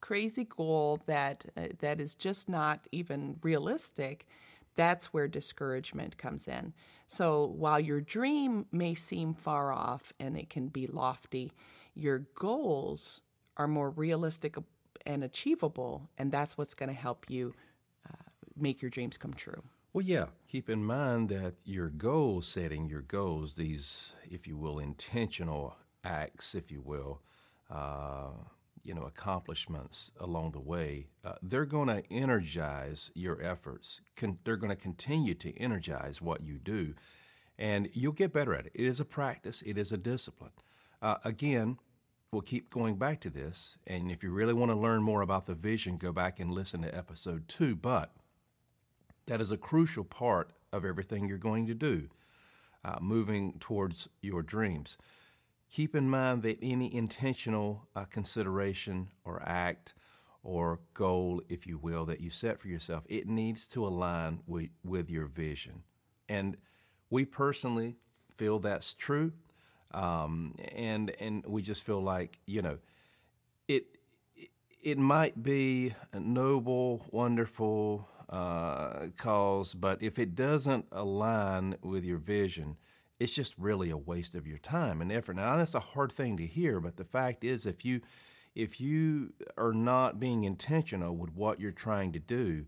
crazy 0.00 0.44
goal 0.44 1.00
that 1.06 1.44
uh, 1.56 1.68
that 1.80 2.00
is 2.00 2.14
just 2.14 2.48
not 2.48 2.86
even 2.92 3.38
realistic, 3.42 4.26
that's 4.74 5.06
where 5.06 5.28
discouragement 5.28 6.18
comes 6.18 6.46
in. 6.48 6.72
So 7.06 7.46
while 7.56 7.80
your 7.80 8.00
dream 8.00 8.66
may 8.72 8.94
seem 8.94 9.34
far 9.34 9.72
off 9.72 10.12
and 10.20 10.36
it 10.36 10.50
can 10.50 10.68
be 10.68 10.86
lofty, 10.86 11.52
your 11.94 12.20
goals 12.34 13.22
are 13.56 13.68
more 13.68 13.90
realistic 13.90 14.56
and 15.06 15.24
achievable, 15.24 16.08
and 16.18 16.30
that's 16.30 16.58
what's 16.58 16.74
going 16.74 16.88
to 16.88 16.94
help 16.94 17.30
you 17.30 17.54
uh, 18.06 18.24
make 18.56 18.82
your 18.82 18.90
dreams 18.90 19.16
come 19.16 19.32
true. 19.32 19.62
Well, 19.92 20.04
yeah, 20.04 20.26
keep 20.46 20.68
in 20.68 20.84
mind 20.84 21.30
that 21.30 21.54
your 21.64 21.88
goal 21.88 22.42
setting, 22.42 22.86
your 22.86 23.00
goals, 23.00 23.54
these, 23.54 24.14
if 24.24 24.46
you 24.46 24.58
will, 24.58 24.78
intentional 24.78 25.74
acts, 26.04 26.54
if 26.54 26.70
you 26.70 26.82
will, 26.82 27.22
uh, 27.70 28.32
you 28.86 28.94
know, 28.94 29.02
accomplishments 29.02 30.12
along 30.20 30.52
the 30.52 30.60
way, 30.60 31.08
uh, 31.24 31.32
they're 31.42 31.66
going 31.66 31.88
to 31.88 32.02
energize 32.12 33.10
your 33.14 33.42
efforts. 33.42 34.00
Con- 34.16 34.38
they're 34.44 34.56
going 34.56 34.70
to 34.70 34.80
continue 34.80 35.34
to 35.34 35.58
energize 35.58 36.22
what 36.22 36.42
you 36.42 36.58
do, 36.58 36.94
and 37.58 37.88
you'll 37.92 38.12
get 38.12 38.32
better 38.32 38.54
at 38.54 38.66
it. 38.66 38.72
It 38.74 38.84
is 38.84 39.00
a 39.00 39.04
practice, 39.04 39.62
it 39.62 39.76
is 39.76 39.92
a 39.92 39.98
discipline. 39.98 40.52
Uh, 41.02 41.16
again, 41.24 41.78
we'll 42.32 42.42
keep 42.42 42.70
going 42.70 42.96
back 42.96 43.20
to 43.20 43.30
this. 43.30 43.78
And 43.86 44.10
if 44.10 44.22
you 44.22 44.30
really 44.30 44.54
want 44.54 44.70
to 44.70 44.76
learn 44.76 45.02
more 45.02 45.22
about 45.22 45.46
the 45.46 45.54
vision, 45.54 45.96
go 45.96 46.12
back 46.12 46.40
and 46.40 46.50
listen 46.50 46.82
to 46.82 46.96
episode 46.96 47.48
two. 47.48 47.74
But 47.74 48.12
that 49.26 49.40
is 49.40 49.50
a 49.50 49.56
crucial 49.56 50.04
part 50.04 50.52
of 50.72 50.84
everything 50.84 51.28
you're 51.28 51.38
going 51.38 51.66
to 51.66 51.74
do, 51.74 52.08
uh, 52.84 52.98
moving 53.00 53.54
towards 53.58 54.08
your 54.22 54.42
dreams. 54.42 54.98
Keep 55.70 55.94
in 55.94 56.08
mind 56.08 56.42
that 56.42 56.58
any 56.62 56.94
intentional 56.94 57.88
uh, 57.96 58.04
consideration 58.04 59.08
or 59.24 59.42
act 59.44 59.94
or 60.42 60.80
goal, 60.94 61.42
if 61.48 61.66
you 61.66 61.76
will, 61.78 62.04
that 62.06 62.20
you 62.20 62.30
set 62.30 62.60
for 62.60 62.68
yourself, 62.68 63.04
it 63.08 63.26
needs 63.26 63.66
to 63.68 63.84
align 63.86 64.40
with, 64.46 64.70
with 64.84 65.10
your 65.10 65.26
vision. 65.26 65.82
And 66.28 66.56
we 67.10 67.24
personally 67.24 67.96
feel 68.36 68.58
that's 68.60 68.94
true. 68.94 69.32
Um, 69.92 70.54
and 70.74 71.10
and 71.20 71.44
we 71.46 71.62
just 71.62 71.84
feel 71.84 72.02
like 72.02 72.38
you 72.46 72.60
know, 72.60 72.78
it 73.68 73.86
it 74.82 74.98
might 74.98 75.42
be 75.42 75.94
a 76.12 76.20
noble, 76.20 77.04
wonderful 77.10 78.08
uh, 78.28 79.06
cause, 79.16 79.74
but 79.74 80.02
if 80.02 80.18
it 80.18 80.34
doesn't 80.34 80.86
align 80.92 81.76
with 81.82 82.04
your 82.04 82.18
vision, 82.18 82.76
it's 83.18 83.32
just 83.32 83.54
really 83.58 83.90
a 83.90 83.96
waste 83.96 84.34
of 84.34 84.46
your 84.46 84.58
time 84.58 85.00
and 85.00 85.10
effort. 85.10 85.36
Now 85.36 85.56
that's 85.56 85.74
a 85.74 85.80
hard 85.80 86.12
thing 86.12 86.36
to 86.36 86.46
hear, 86.46 86.80
but 86.80 86.96
the 86.96 87.04
fact 87.04 87.44
is, 87.44 87.66
if 87.66 87.84
you 87.84 88.00
if 88.54 88.80
you 88.80 89.32
are 89.58 89.72
not 89.72 90.18
being 90.18 90.44
intentional 90.44 91.14
with 91.16 91.34
what 91.34 91.60
you're 91.60 91.72
trying 91.72 92.12
to 92.12 92.18
do, 92.18 92.66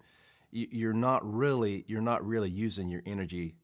you're 0.51 0.93
not 0.93 1.21
really 1.31 1.85
you're 1.87 2.01
not 2.01 2.27
really 2.27 2.51
using 2.51 2.89
your 2.89 3.03
energy 3.07 3.55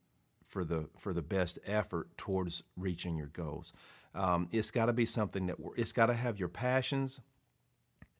for 0.48 0.64
the 0.64 0.88
for 0.98 1.12
the 1.12 1.22
best 1.22 1.58
effort 1.66 2.08
towards 2.16 2.62
reaching 2.76 3.16
your 3.16 3.28
goals. 3.28 3.72
Um, 4.14 4.48
it's 4.52 4.70
got 4.70 4.86
to 4.86 4.92
be 4.92 5.06
something 5.06 5.46
that 5.46 5.56
it's 5.76 5.92
got 5.92 6.06
to 6.06 6.14
have 6.14 6.38
your 6.38 6.48
passions 6.48 7.20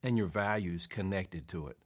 and 0.03 0.19
your 0.19 0.27
values 0.27 0.87
connected 0.87 1.49
to 1.49 1.69
it. 1.69 1.79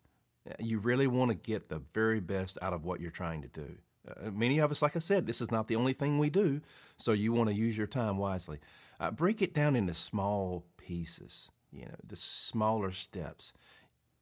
You 0.59 0.79
really 0.79 1.07
want 1.07 1.31
to 1.31 1.35
get 1.35 1.69
the 1.69 1.83
very 1.93 2.21
best 2.21 2.57
out 2.63 2.73
of 2.73 2.85
what 2.85 3.01
you're 3.01 3.11
trying 3.11 3.43
to 3.43 3.49
do. 3.49 3.77
Uh, 4.09 4.31
many 4.31 4.59
of 4.59 4.71
us, 4.71 4.83
like 4.83 4.97
I 4.97 5.01
said, 5.01 5.27
this 5.27 5.41
is 5.41 5.51
not 5.51 5.69
the 5.69 5.77
only 5.77 5.93
thing 5.93 6.19
we 6.19 6.31
do, 6.31 6.61
so 6.97 7.13
you 7.13 7.33
want 7.33 7.49
to 7.49 7.55
use 7.55 7.77
your 7.77 7.87
time 7.87 8.19
wisely. 8.19 8.59
Uh, 9.01 9.11
break 9.11 9.43
it 9.43 9.55
down 9.55 9.77
into 9.77 9.95
small 9.95 10.65
pieces, 10.77 11.51
you 11.73 11.85
know, 11.85 11.95
the 12.07 12.17
smaller 12.17 12.93
steps. 12.93 13.53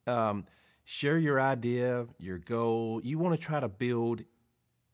Um, 0.05 0.45
share 0.85 1.17
your 1.17 1.39
idea, 1.39 2.05
your 2.19 2.37
goal. 2.37 3.01
You 3.03 3.17
want 3.19 3.39
to 3.39 3.41
try 3.45 3.59
to 3.59 3.67
build 3.67 4.23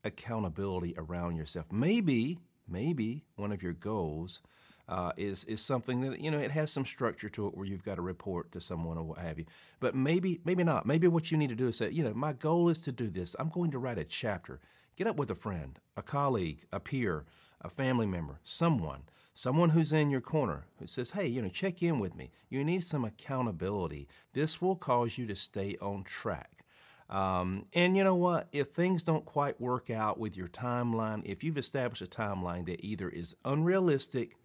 accountability 0.04 0.94
around 0.96 1.36
yourself. 1.36 1.66
Maybe, 1.72 2.38
maybe 2.68 3.24
one 3.36 3.52
of 3.52 3.62
your 3.62 3.72
goals 3.74 4.40
uh, 4.88 5.12
is 5.16 5.44
is 5.44 5.60
something 5.60 6.02
that 6.02 6.20
you 6.20 6.30
know 6.30 6.38
it 6.38 6.50
has 6.50 6.70
some 6.70 6.84
structure 6.84 7.28
to 7.30 7.46
it 7.46 7.56
where 7.56 7.66
you've 7.66 7.84
got 7.84 7.94
to 7.94 8.02
report 8.02 8.52
to 8.52 8.60
someone 8.60 8.98
or 8.98 9.04
what 9.04 9.18
have 9.18 9.38
you. 9.38 9.46
But 9.80 9.94
maybe, 9.94 10.40
maybe 10.44 10.62
not. 10.62 10.86
Maybe 10.86 11.08
what 11.08 11.30
you 11.30 11.38
need 11.38 11.48
to 11.48 11.54
do 11.54 11.68
is 11.68 11.78
say, 11.78 11.90
you 11.90 12.04
know, 12.04 12.14
my 12.14 12.32
goal 12.32 12.68
is 12.68 12.78
to 12.80 12.92
do 12.92 13.08
this. 13.08 13.34
I'm 13.38 13.48
going 13.48 13.70
to 13.70 13.78
write 13.78 13.98
a 13.98 14.04
chapter. 14.04 14.60
Get 14.96 15.06
up 15.08 15.16
with 15.16 15.30
a 15.30 15.34
friend, 15.36 15.78
a 15.96 16.02
colleague, 16.02 16.66
a 16.72 16.80
peer, 16.80 17.24
a 17.62 17.70
family 17.70 18.06
member, 18.06 18.40
someone, 18.44 19.02
someone 19.34 19.70
who's 19.70 19.92
in 19.92 20.10
your 20.10 20.20
corner 20.20 20.66
who 20.78 20.86
says, 20.86 21.12
hey, 21.12 21.26
you 21.26 21.42
know, 21.42 21.48
check 21.48 21.82
in 21.82 21.98
with 22.00 22.14
me. 22.16 22.30
You 22.50 22.64
need 22.64 22.84
some 22.84 23.04
accountability. 23.04 24.08
This 24.34 24.60
will 24.62 24.76
cause 24.76 25.18
you 25.18 25.26
to 25.26 25.36
stay 25.36 25.76
on 25.80 26.04
track. 26.04 26.64
Um, 27.10 27.66
and 27.74 27.96
you 27.96 28.04
know 28.04 28.14
what? 28.16 28.48
If 28.52 28.70
things 28.70 29.02
don't 29.02 29.24
quite 29.24 29.60
work 29.60 29.90
out 29.90 30.18
with 30.18 30.36
your 30.36 30.48
timeline, 30.48 31.24
if 31.24 31.44
you've 31.44 31.58
established 31.58 32.02
a 32.02 32.06
timeline 32.06 32.66
that 32.66 32.84
either 32.84 33.08
is 33.08 33.36
unrealistic 33.44 34.36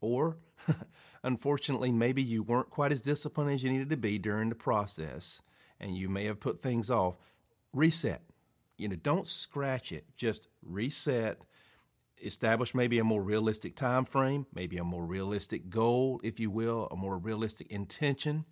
Or, 0.00 0.38
unfortunately, 1.24 1.92
maybe 1.92 2.22
you 2.22 2.42
weren't 2.42 2.70
quite 2.70 2.92
as 2.92 3.00
disciplined 3.02 3.50
as 3.52 3.62
you 3.62 3.70
needed 3.70 3.90
to 3.90 3.96
be 3.96 4.18
during 4.18 4.48
the 4.48 4.54
process 4.54 5.42
and 5.80 5.96
you 5.96 6.08
may 6.08 6.24
have 6.26 6.40
put 6.40 6.60
things 6.60 6.90
off. 6.90 7.16
Reset. 7.74 8.22
You 8.80 8.88
know, 8.88 8.96
don't 8.96 9.26
scratch 9.26 9.92
it. 9.92 10.04
Just 10.16 10.48
reset. 10.62 11.42
Establish 12.22 12.74
maybe 12.74 12.98
a 12.98 13.04
more 13.04 13.22
realistic 13.22 13.76
time 13.76 14.04
frame, 14.04 14.46
maybe 14.54 14.76
a 14.76 14.84
more 14.84 15.04
realistic 15.04 15.70
goal, 15.70 16.20
if 16.22 16.38
you 16.38 16.50
will, 16.50 16.86
a 16.90 16.96
more 16.96 17.16
realistic 17.16 17.70
intention, 17.70 18.44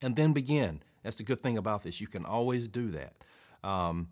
and 0.00 0.16
then 0.16 0.32
begin. 0.32 0.82
That's 1.02 1.16
the 1.16 1.24
good 1.24 1.40
thing 1.40 1.58
about 1.58 1.82
this. 1.82 2.00
You 2.00 2.06
can 2.06 2.24
always 2.24 2.66
do 2.66 2.90
that. 2.92 3.14
Um, 3.62 4.08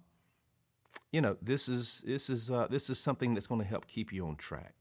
you 1.13 1.21
know, 1.21 1.37
this 1.41 1.69
is 1.69 2.05
this 2.07 2.29
is 2.29 2.51
uh, 2.51 2.67
this 2.69 2.91
is 2.91 2.99
something 2.99 3.33
that's 3.33 3.47
going 3.47 3.61
to 3.61 3.67
help 3.67 3.87
keep 3.87 4.13
you 4.13 4.27
on 4.27 4.37
track. 4.37 4.75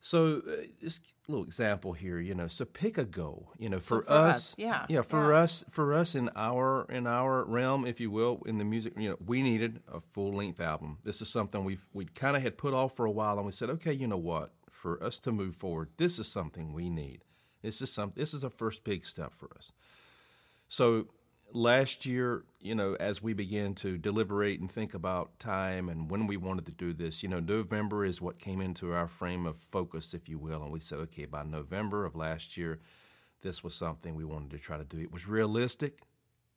So, 0.00 0.42
uh, 0.46 0.86
a 0.86 0.90
little 1.30 1.44
example 1.44 1.92
here, 1.92 2.20
you 2.20 2.34
know. 2.34 2.48
So, 2.48 2.64
pick 2.64 2.98
a 2.98 3.04
goal. 3.04 3.52
You 3.58 3.68
know, 3.68 3.78
for, 3.78 4.02
for 4.02 4.12
us, 4.12 4.36
us, 4.36 4.54
yeah, 4.58 4.86
yeah, 4.88 5.02
for 5.02 5.32
yeah. 5.32 5.38
us, 5.38 5.64
for 5.70 5.92
us 5.92 6.14
in 6.14 6.30
our 6.36 6.86
in 6.90 7.06
our 7.06 7.44
realm, 7.44 7.84
if 7.84 8.00
you 8.00 8.10
will, 8.10 8.42
in 8.46 8.58
the 8.58 8.64
music, 8.64 8.94
you 8.96 9.10
know, 9.10 9.16
we 9.26 9.42
needed 9.42 9.80
a 9.92 10.00
full 10.00 10.32
length 10.32 10.60
album. 10.60 10.98
This 11.04 11.20
is 11.20 11.28
something 11.28 11.64
we've 11.64 11.84
we 11.92 12.06
kind 12.06 12.36
of 12.36 12.42
had 12.42 12.56
put 12.56 12.74
off 12.74 12.94
for 12.96 13.06
a 13.06 13.10
while, 13.10 13.36
and 13.36 13.46
we 13.46 13.52
said, 13.52 13.70
okay, 13.70 13.92
you 13.92 14.06
know 14.06 14.16
what? 14.16 14.52
For 14.70 15.02
us 15.02 15.18
to 15.20 15.32
move 15.32 15.56
forward, 15.56 15.88
this 15.96 16.18
is 16.18 16.28
something 16.28 16.72
we 16.72 16.88
need. 16.88 17.24
This 17.62 17.82
is 17.82 17.92
some. 17.92 18.12
This 18.14 18.34
is 18.34 18.44
a 18.44 18.50
first 18.50 18.84
big 18.84 19.04
step 19.04 19.34
for 19.34 19.50
us. 19.56 19.72
So, 20.68 21.08
last 21.52 22.04
year, 22.06 22.44
you 22.60 22.74
know, 22.74 22.94
as 23.00 23.22
we 23.22 23.32
began 23.32 23.74
to 23.76 23.98
deliberate 23.98 24.60
and 24.60 24.70
think 24.70 24.94
about 24.94 25.38
time 25.38 25.88
and 25.88 26.10
when 26.10 26.26
we 26.26 26.36
wanted 26.36 26.66
to 26.66 26.72
do 26.72 26.92
this, 26.92 27.22
you 27.22 27.28
know, 27.28 27.40
November 27.40 28.04
is 28.04 28.20
what 28.20 28.38
came 28.38 28.60
into 28.60 28.92
our 28.92 29.08
frame 29.08 29.46
of 29.46 29.56
focus, 29.56 30.14
if 30.14 30.28
you 30.28 30.38
will. 30.38 30.62
And 30.62 30.72
we 30.72 30.80
said, 30.80 30.98
okay, 31.00 31.24
by 31.24 31.42
November 31.44 32.04
of 32.04 32.16
last 32.16 32.56
year, 32.56 32.80
this 33.40 33.62
was 33.62 33.74
something 33.74 34.14
we 34.14 34.24
wanted 34.24 34.50
to 34.50 34.58
try 34.58 34.76
to 34.76 34.84
do. 34.84 34.98
It 34.98 35.12
was 35.12 35.28
realistic 35.28 36.00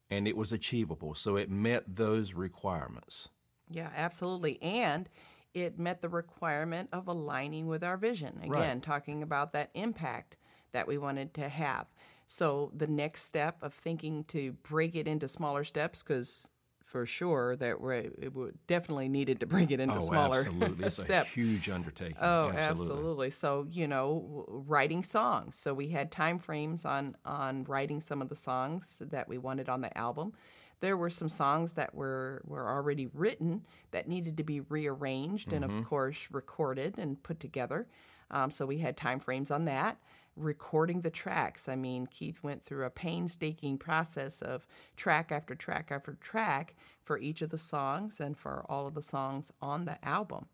and 0.10 0.28
it 0.28 0.36
was 0.36 0.52
achievable. 0.52 1.16
So 1.16 1.36
it 1.38 1.50
met 1.50 1.84
those 1.96 2.34
requirements. 2.34 3.30
Yeah, 3.70 3.90
absolutely. 3.96 4.62
And 4.62 5.08
it 5.54 5.80
met 5.80 6.02
the 6.02 6.10
requirement 6.10 6.90
of 6.92 7.08
aligning 7.08 7.68
with 7.68 7.84
our 7.84 7.98
vision. 7.98 8.38
Again, 8.40 8.52
Right. 8.52 8.84
talking 8.84 9.24
about 9.24 9.54
that 9.54 9.70
impact 9.74 10.38
that 10.72 10.88
we 10.88 10.98
wanted 10.98 11.34
to 11.36 11.50
have. 11.50 11.88
So 12.26 12.72
the 12.76 12.88
next 12.88 13.24
step 13.24 13.58
of 13.62 13.74
thinking 13.74 14.24
to 14.26 14.54
break 14.64 14.96
it 14.96 15.08
into 15.08 15.28
smaller 15.28 15.64
steps, 15.64 16.04
because 16.04 16.48
for 16.92 17.06
sure 17.06 17.56
that 17.56 17.80
we 17.80 18.10
it 18.20 18.36
would 18.36 18.54
definitely 18.68 19.08
needed 19.08 19.40
to 19.40 19.46
break 19.46 19.72
it 19.72 19.80
into 19.80 19.96
oh, 19.96 20.02
smaller 20.02 20.40
absolutely. 20.40 20.86
It's 20.86 21.00
a 21.00 21.04
steps. 21.04 21.34
huge 21.34 21.70
undertaking. 21.70 22.18
Oh, 22.20 22.52
absolutely. 22.54 23.32
So 23.32 23.66
you 23.72 23.88
know, 23.88 24.46
writing 24.48 25.04
songs. 25.04 25.56
So 25.56 25.74
we 25.74 25.88
had 25.88 26.12
time 26.12 26.38
frames 26.38 26.84
on 26.84 27.16
on 27.26 27.64
writing 27.64 28.02
some 28.02 28.22
of 28.22 28.28
the 28.28 28.36
songs 28.36 29.02
that 29.02 29.30
we 29.30 29.38
wanted 29.38 29.70
on 29.70 29.80
the 29.80 29.98
album. 29.98 30.34
There 30.82 30.98
were 30.98 31.10
some 31.10 31.30
songs 31.30 31.74
that 31.74 31.96
were 31.96 32.42
were 32.46 32.70
already 32.70 33.08
written 33.14 33.66
that 33.92 34.10
needed 34.10 34.36
to 34.38 34.44
be 34.44 34.60
rearranged 34.60 35.54
and 35.54 35.64
of 35.64 35.86
course 35.86 36.28
recorded 36.32 36.96
and 36.98 37.22
put 37.24 37.40
together. 37.40 37.88
Um, 38.32 38.52
so 38.52 38.66
we 38.66 38.80
had 38.80 38.98
time 38.98 39.20
frames 39.20 39.52
on 39.52 39.66
that. 39.66 39.98
Recording 40.38 41.02
the 41.02 41.10
tracks. 41.10 41.68
I 41.68 41.76
mean, 41.76 42.08
Keith 42.08 42.42
went 42.42 42.64
through 42.64 42.86
a 42.86 42.90
painstaking 42.90 43.78
process 43.78 44.42
of 44.42 44.66
track 44.96 45.32
after 45.32 45.56
track 45.56 45.90
after 45.92 46.14
track 46.14 46.76
for 47.04 47.18
each 47.18 47.42
of 47.42 47.50
the 47.50 47.58
songs 47.58 48.20
and 48.20 48.38
for 48.38 48.66
all 48.70 48.88
of 48.88 48.94
the 48.94 49.02
songs 49.02 49.52
on 49.62 49.86
the 49.86 50.04
album. 50.06 50.46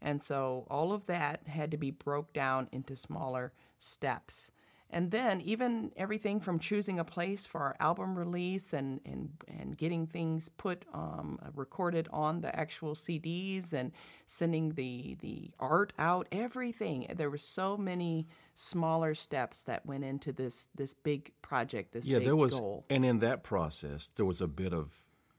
And 0.00 0.22
so 0.22 0.66
all 0.70 0.92
of 0.92 1.06
that 1.06 1.48
had 1.48 1.70
to 1.72 1.76
be 1.76 1.90
broke 1.90 2.32
down 2.32 2.68
into 2.70 2.96
smaller 2.96 3.52
steps. 3.78 4.50
And 4.94 5.10
then 5.10 5.40
even 5.40 5.90
everything 5.96 6.38
from 6.38 6.60
choosing 6.60 7.00
a 7.00 7.04
place 7.04 7.46
for 7.46 7.60
our 7.60 7.74
album 7.80 8.16
release 8.16 8.72
and, 8.72 9.00
and, 9.04 9.28
and 9.58 9.76
getting 9.76 10.06
things 10.06 10.48
put 10.48 10.84
um, 10.94 11.36
recorded 11.56 12.06
on 12.12 12.40
the 12.40 12.54
actual 12.54 12.94
CDs 12.94 13.72
and 13.72 13.90
sending 14.26 14.70
the 14.74 15.16
the 15.20 15.50
art 15.58 15.92
out, 15.98 16.28
everything. 16.30 17.08
There 17.12 17.28
were 17.28 17.38
so 17.38 17.76
many 17.76 18.28
smaller 18.54 19.16
steps 19.16 19.64
that 19.64 19.84
went 19.84 20.04
into 20.04 20.32
this 20.32 20.68
this 20.76 20.94
big 20.94 21.32
project, 21.42 21.92
this 21.92 22.06
yeah, 22.06 22.18
big 22.18 22.26
there 22.26 22.36
was, 22.36 22.60
goal. 22.60 22.84
and 22.88 23.04
in 23.04 23.18
that 23.18 23.42
process, 23.42 24.12
there 24.14 24.24
was 24.24 24.40
a 24.42 24.46
bit 24.46 24.72
of, 24.72 24.94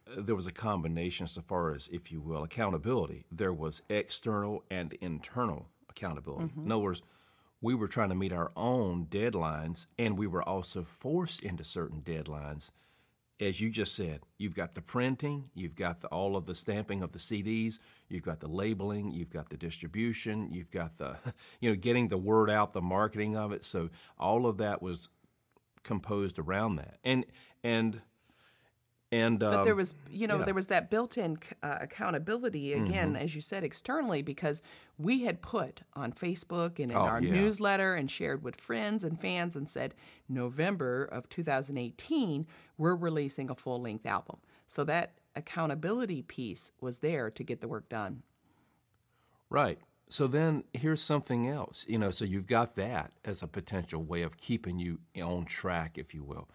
uh, 0.05 0.21
there 0.21 0.35
was 0.35 0.47
a 0.47 0.51
combination, 0.51 1.27
so 1.27 1.41
far 1.41 1.73
as, 1.73 1.87
if 1.93 2.11
you 2.11 2.19
will, 2.19 2.43
accountability. 2.43 3.25
There 3.31 3.53
was 3.53 3.83
external 3.89 4.65
and 4.69 4.91
internal 4.99 5.69
accountability. 5.89 6.47
Mm-hmm. 6.47 6.65
In 6.65 6.71
other 6.73 6.83
words, 6.83 7.03
we 7.65 7.73
were 7.73 7.87
trying 7.87 8.09
to 8.09 8.15
meet 8.15 8.31
our 8.31 8.51
own 8.55 9.07
deadlines, 9.07 9.87
and 9.97 10.15
we 10.15 10.27
were 10.27 10.47
also 10.47 10.83
forced 10.83 11.41
into 11.41 11.63
certain 11.63 11.99
deadlines. 11.99 12.69
As 13.39 13.59
you 13.59 13.71
just 13.71 13.95
said, 13.95 14.21
you've 14.37 14.53
got 14.53 14.75
the 14.75 14.83
printing, 14.83 15.49
you've 15.55 15.73
got 15.73 15.99
the, 15.99 16.07
all 16.09 16.37
of 16.37 16.45
the 16.45 16.53
stamping 16.53 17.01
of 17.01 17.11
the 17.11 17.17
CDs, 17.17 17.79
you've 18.07 18.21
got 18.21 18.39
the 18.39 18.47
labeling, 18.47 19.09
you've 19.11 19.31
got 19.31 19.49
the 19.49 19.57
distribution, 19.57 20.47
you've 20.51 20.69
got 20.69 20.95
the, 20.97 21.17
you 21.59 21.71
know, 21.71 21.75
getting 21.75 22.07
the 22.07 22.19
word 22.19 22.51
out, 22.51 22.71
the 22.71 22.81
marketing 22.83 23.35
of 23.35 23.51
it. 23.51 23.65
So 23.65 23.89
all 24.19 24.45
of 24.45 24.59
that 24.59 24.83
was 24.83 25.09
composed 25.81 26.37
around 26.37 26.75
that, 26.75 26.99
and 27.03 27.25
and 27.63 27.99
and 29.15 29.39
But 29.39 29.59
um, 29.59 29.65
there 29.65 29.75
was, 29.75 29.93
you 30.09 30.27
know, 30.27 30.39
yeah. 30.39 30.45
there 30.45 30.53
was 30.53 30.67
that 30.67 30.89
built-in 30.89 31.37
uh, 31.63 31.77
accountability 31.81 32.73
again, 32.73 33.13
Mm-hmm. 33.13 33.23
as 33.23 33.35
you 33.35 33.41
said, 33.41 33.63
externally, 33.63 34.21
because 34.21 34.61
we 34.97 35.23
had 35.23 35.41
put 35.41 35.81
on 35.93 36.11
Facebook 36.13 36.79
and 36.79 36.91
in 36.91 36.97
Oh, 36.97 37.01
our 37.01 37.21
yeah. 37.21 37.33
newsletter 37.33 37.95
and 37.95 38.09
shared 38.09 38.43
with 38.43 38.59
friends 38.59 39.03
and 39.03 39.19
fans 39.19 39.55
and 39.55 39.69
said, 39.69 39.95
November 40.27 41.05
of 41.05 41.29
2018, 41.29 42.45
we're 42.77 42.95
releasing 42.95 43.49
a 43.49 43.55
full-length 43.55 44.05
album. 44.05 44.37
So 44.67 44.83
that 44.85 45.13
accountability 45.35 46.21
piece 46.21 46.71
was 46.81 46.99
there 46.99 47.29
to 47.29 47.43
get 47.43 47.61
the 47.61 47.67
work 47.67 47.87
done. 47.89 48.23
Right. 49.49 49.79
So 50.09 50.27
then 50.27 50.63
here's 50.73 51.01
something 51.01 51.47
else. 51.47 51.85
You 51.87 51.97
know, 51.97 52.11
so 52.11 52.25
you've 52.25 52.47
got 52.47 52.75
that 52.75 53.11
as 53.23 53.41
a 53.41 53.47
potential 53.47 54.03
way 54.03 54.21
of 54.21 54.37
keeping 54.37 54.79
you 54.79 54.99
on 55.21 55.45
track, 55.45 55.97
if 55.97 56.13
you 56.13 56.23
will. 56.23 56.47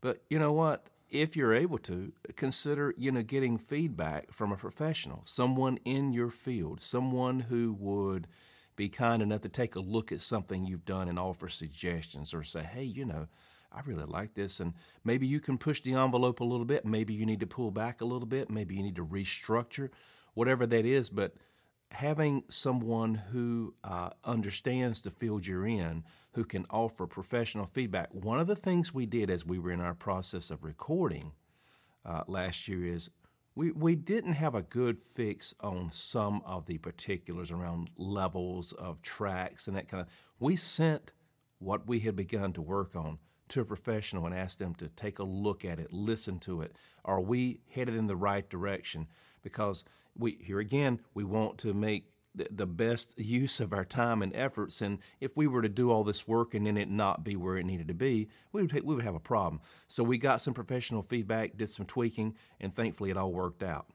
But 0.00 0.22
you 0.28 0.38
know 0.38 0.52
what? 0.52 0.86
If 1.14 1.36
you're 1.36 1.54
able 1.54 1.78
to, 1.78 2.12
consider, 2.34 2.92
you 2.98 3.12
know, 3.12 3.22
getting 3.22 3.56
feedback 3.56 4.32
from 4.32 4.50
a 4.50 4.56
professional, 4.56 5.22
someone 5.24 5.78
in 5.84 6.12
your 6.12 6.28
field, 6.28 6.80
someone 6.80 7.38
who 7.38 7.72
would 7.78 8.26
be 8.74 8.88
kind 8.88 9.22
enough 9.22 9.42
to 9.42 9.48
take 9.48 9.76
a 9.76 9.80
look 9.80 10.10
at 10.10 10.20
something 10.20 10.66
you've 10.66 10.84
done 10.84 11.06
and 11.06 11.16
offer 11.16 11.48
suggestions 11.48 12.34
or 12.34 12.42
say, 12.42 12.64
hey, 12.64 12.82
you 12.82 13.04
know, 13.04 13.28
I 13.70 13.82
really 13.86 14.06
like 14.06 14.34
this. 14.34 14.58
And 14.58 14.74
maybe 15.04 15.24
you 15.24 15.38
can 15.38 15.56
push 15.56 15.80
the 15.80 15.94
envelope 15.94 16.40
a 16.40 16.44
little 16.44 16.66
bit. 16.66 16.84
Maybe 16.84 17.14
you 17.14 17.24
need 17.26 17.38
to 17.40 17.46
pull 17.46 17.70
back 17.70 18.00
a 18.00 18.04
little 18.04 18.26
bit. 18.26 18.50
Maybe 18.50 18.74
you 18.74 18.82
need 18.82 18.96
to 18.96 19.06
restructure, 19.06 19.90
whatever 20.34 20.66
that 20.66 20.84
is. 20.84 21.10
But 21.10 21.36
having 21.94 22.42
someone 22.48 23.14
who 23.14 23.72
uh, 23.84 24.10
understands 24.24 25.00
the 25.00 25.10
field 25.10 25.46
you're 25.46 25.66
in, 25.66 26.02
who 26.32 26.44
can 26.44 26.66
offer 26.68 27.06
professional 27.06 27.66
feedback. 27.66 28.12
One 28.12 28.40
of 28.40 28.48
the 28.48 28.56
things 28.56 28.92
we 28.92 29.06
did 29.06 29.30
as 29.30 29.46
we 29.46 29.60
were 29.60 29.70
in 29.70 29.80
our 29.80 29.94
process 29.94 30.50
of 30.50 30.64
recording 30.64 31.30
uh, 32.04 32.22
last 32.26 32.66
year 32.66 32.84
is 32.84 33.10
we, 33.54 33.70
we 33.70 33.94
didn't 33.94 34.32
have 34.32 34.56
a 34.56 34.62
good 34.62 35.00
fix 35.00 35.54
on 35.60 35.88
some 35.90 36.42
of 36.44 36.66
the 36.66 36.78
particulars 36.78 37.52
around 37.52 37.90
levels 37.96 38.72
of 38.72 39.00
tracks 39.02 39.68
and 39.68 39.76
that 39.76 39.88
kind 39.88 40.00
of. 40.00 40.08
We 40.40 40.56
sent 40.56 41.12
what 41.60 41.86
we 41.86 42.00
had 42.00 42.16
begun 42.16 42.52
to 42.54 42.62
work 42.62 42.96
on 42.96 43.18
to 43.50 43.60
a 43.60 43.64
professional 43.64 44.26
and 44.26 44.34
asked 44.34 44.58
them 44.58 44.74
to 44.74 44.88
take 44.88 45.20
a 45.20 45.24
look 45.24 45.64
at 45.64 45.78
it, 45.78 45.92
listen 45.92 46.40
to 46.40 46.62
it. 46.62 46.74
Are 47.04 47.20
we 47.20 47.60
headed 47.70 47.94
in 47.94 48.08
the 48.08 48.16
right 48.16 48.48
direction? 48.50 49.06
Because 49.42 49.84
we 50.18 50.38
here 50.40 50.60
again, 50.60 51.00
we 51.14 51.24
want 51.24 51.58
to 51.58 51.74
make 51.74 52.10
the, 52.34 52.66
best 52.66 53.18
use 53.18 53.60
of 53.60 53.72
our 53.72 53.84
time 53.84 54.22
and 54.22 54.34
efforts. 54.34 54.80
And 54.82 54.98
if 55.20 55.36
we 55.36 55.46
were 55.46 55.62
to 55.62 55.68
do 55.68 55.90
all 55.90 56.02
this 56.02 56.26
work 56.26 56.54
and 56.54 56.66
then 56.66 56.76
it 56.76 56.90
not 56.90 57.22
be 57.22 57.36
where 57.36 57.56
it 57.56 57.64
needed 57.64 57.88
to 57.88 57.94
be, 57.94 58.28
we 58.52 58.62
would 58.62 58.72
we 58.72 58.94
would 58.94 59.04
have 59.04 59.14
a 59.14 59.20
problem. 59.20 59.60
So 59.88 60.02
we 60.02 60.18
got 60.18 60.40
some 60.40 60.54
professional 60.54 61.02
feedback, 61.02 61.56
did 61.56 61.70
some 61.70 61.86
tweaking, 61.86 62.34
and 62.60 62.74
thankfully 62.74 63.10
it 63.10 63.16
all 63.16 63.32
worked 63.32 63.62
out. 63.62 63.86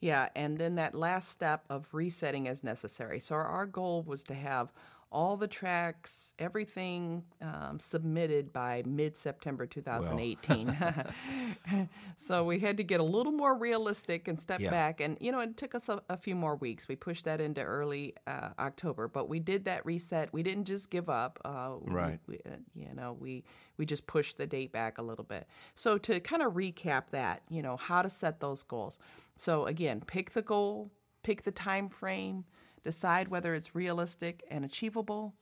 Yeah, 0.00 0.28
and 0.36 0.58
then 0.58 0.76
that 0.76 0.94
last 0.94 1.30
step 1.30 1.64
of 1.68 1.88
resetting 1.92 2.46
as 2.46 2.62
necessary. 2.62 3.18
So 3.18 3.34
our 3.34 3.66
goal 3.66 4.02
was 4.02 4.22
to 4.24 4.34
have 4.34 4.72
all 5.10 5.36
the 5.38 5.48
tracks, 5.48 6.34
everything 6.38 7.24
um, 7.40 7.78
submitted 7.78 8.52
by 8.52 8.82
mid 8.86 9.16
September 9.16 9.66
2018. 9.66 10.76
so 12.16 12.44
we 12.44 12.58
had 12.58 12.76
to 12.76 12.84
get 12.84 13.00
a 13.00 13.04
little 13.04 13.32
more 13.32 13.56
realistic 13.56 14.28
and 14.28 14.38
step 14.40 14.60
Yeah. 14.60 14.70
back. 14.70 15.00
And, 15.00 15.16
you 15.20 15.32
know, 15.32 15.40
it 15.40 15.56
took 15.56 15.74
us 15.74 15.88
a, 15.88 16.02
a 16.08 16.16
few 16.16 16.34
more 16.34 16.56
weeks. 16.56 16.88
We 16.88 16.96
pushed 16.96 17.24
that 17.24 17.40
into 17.40 17.62
early 17.62 18.14
uh, 18.26 18.50
October, 18.58 19.08
but 19.08 19.28
we 19.28 19.40
did 19.40 19.64
that 19.64 19.84
reset. 19.86 20.32
We 20.32 20.42
didn't 20.42 20.64
just 20.64 20.90
give 20.90 21.08
up. 21.08 21.38
Uh, 21.44 21.76
we- 21.80 21.94
Right. 21.94 22.20
we, 22.26 22.36
uh, 22.46 22.56
you 22.74 22.94
know, 22.94 23.16
we 23.18 23.44
we 23.78 23.86
just 23.86 24.06
pushed 24.06 24.36
the 24.38 24.46
date 24.46 24.72
back 24.72 24.98
a 24.98 25.02
little 25.02 25.24
bit. 25.24 25.46
So 25.74 25.98
to 25.98 26.18
kind 26.20 26.42
of 26.42 26.54
recap 26.54 27.04
that, 27.12 27.42
you 27.48 27.62
know, 27.62 27.76
how 27.76 28.02
to 28.02 28.10
set 28.10 28.40
those 28.40 28.62
goals. 28.64 28.98
So 29.36 29.66
again, 29.66 30.02
pick 30.06 30.32
the 30.32 30.42
goal, 30.42 30.90
pick 31.22 31.42
the 31.42 31.52
time 31.52 31.88
frame, 31.88 32.44
decide 32.84 33.28
whether 33.28 33.54
it's 33.54 33.74
realistic 33.74 34.44
and 34.50 34.64
achievable, 34.64 35.34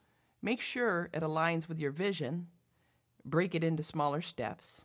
Make 0.47 0.61
sure 0.61 1.11
it 1.13 1.23
aligns 1.23 1.69
with 1.69 1.81
your 1.81 1.91
vision, 1.91 2.47
break 3.25 3.55
it 3.55 3.65
into 3.65 3.83
smaller 3.83 4.21
steps, 4.21 4.85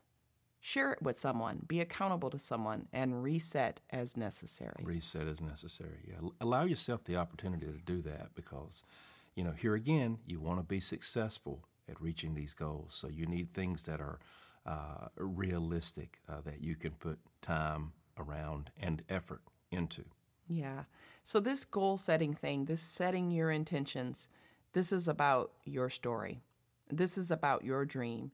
share 0.59 0.91
it 0.91 1.01
with 1.03 1.19
someone, 1.19 1.63
be 1.67 1.81
accountable 1.81 2.29
to 2.29 2.39
someone, 2.39 2.87
and 2.93 3.21
reset 3.21 3.79
as 3.91 4.15
necessary. 4.15 4.83
Reset 4.83 5.27
as 5.27 5.39
necessary. 5.39 5.99
Yeah. 6.07 6.29
Allow 6.39 6.63
yourself 6.63 7.03
the 7.03 7.17
opportunity 7.17 7.67
to 7.67 7.77
do 7.85 8.01
that 8.01 8.33
because, 8.33 8.83
you 9.35 9.43
know, 9.43 9.51
here 9.51 9.75
again, 9.75 10.17
you 10.25 10.39
want 10.39 10.59
to 10.59 10.65
be 10.65 10.79
successful 10.79 11.63
at 11.89 12.01
reaching 12.01 12.33
these 12.33 12.53
goals. 12.53 12.95
So 12.95 13.07
you 13.07 13.25
need 13.25 13.53
things 13.53 13.83
that 13.83 13.99
are 13.99 14.19
uh, 14.65 15.09
realistic, 15.17 16.19
uh, 16.29 16.41
that 16.45 16.61
you 16.61 16.75
can 16.75 16.91
put 16.93 17.19
time 17.41 17.93
around 18.17 18.71
and 18.81 19.03
effort 19.09 19.41
into. 19.71 20.05
Yeah. 20.51 20.83
So, 21.23 21.39
this 21.39 21.63
goal 21.63 21.97
setting 21.97 22.33
thing, 22.33 22.65
this 22.65 22.81
setting 22.81 23.31
your 23.31 23.51
intentions, 23.51 24.27
this 24.73 24.91
is 24.91 25.07
about 25.07 25.51
your 25.63 25.89
story. 25.89 26.41
This 26.89 27.17
is 27.17 27.31
about 27.31 27.63
your 27.63 27.85
dream. 27.85 28.31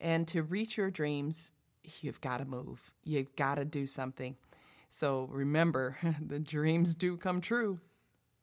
And 0.00 0.26
to 0.28 0.42
reach 0.42 0.76
your 0.76 0.90
dreams, 0.90 1.52
you've 2.00 2.20
got 2.20 2.38
to 2.38 2.44
move. 2.44 2.90
You've 3.04 3.34
got 3.36 3.54
to 3.56 3.64
do 3.64 3.86
something. 3.86 4.36
So 4.90 5.28
remember, 5.30 5.96
the 6.26 6.40
dreams 6.40 6.96
do 6.96 7.16
come 7.16 7.40
true, 7.40 7.78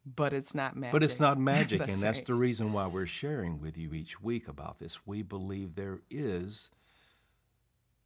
but 0.05 0.31
it's 0.31 0.55
not 0.55 0.77
magic. 0.77 0.93
But 0.93 1.03
it's 1.03 1.19
not 1.19 1.37
magic, 1.39 1.79
that's 1.79 1.93
and 1.93 2.01
that's 2.01 2.19
right. 2.19 2.27
the 2.27 2.35
reason 2.35 2.71
why 2.71 2.87
we're 2.87 3.05
sharing 3.05 3.59
with 3.59 3.77
you 3.77 3.93
each 3.93 4.21
week 4.21 4.47
about 4.47 4.79
this. 4.79 5.05
We 5.05 5.21
believe 5.21 5.75
there 5.75 5.99
is 6.09 6.71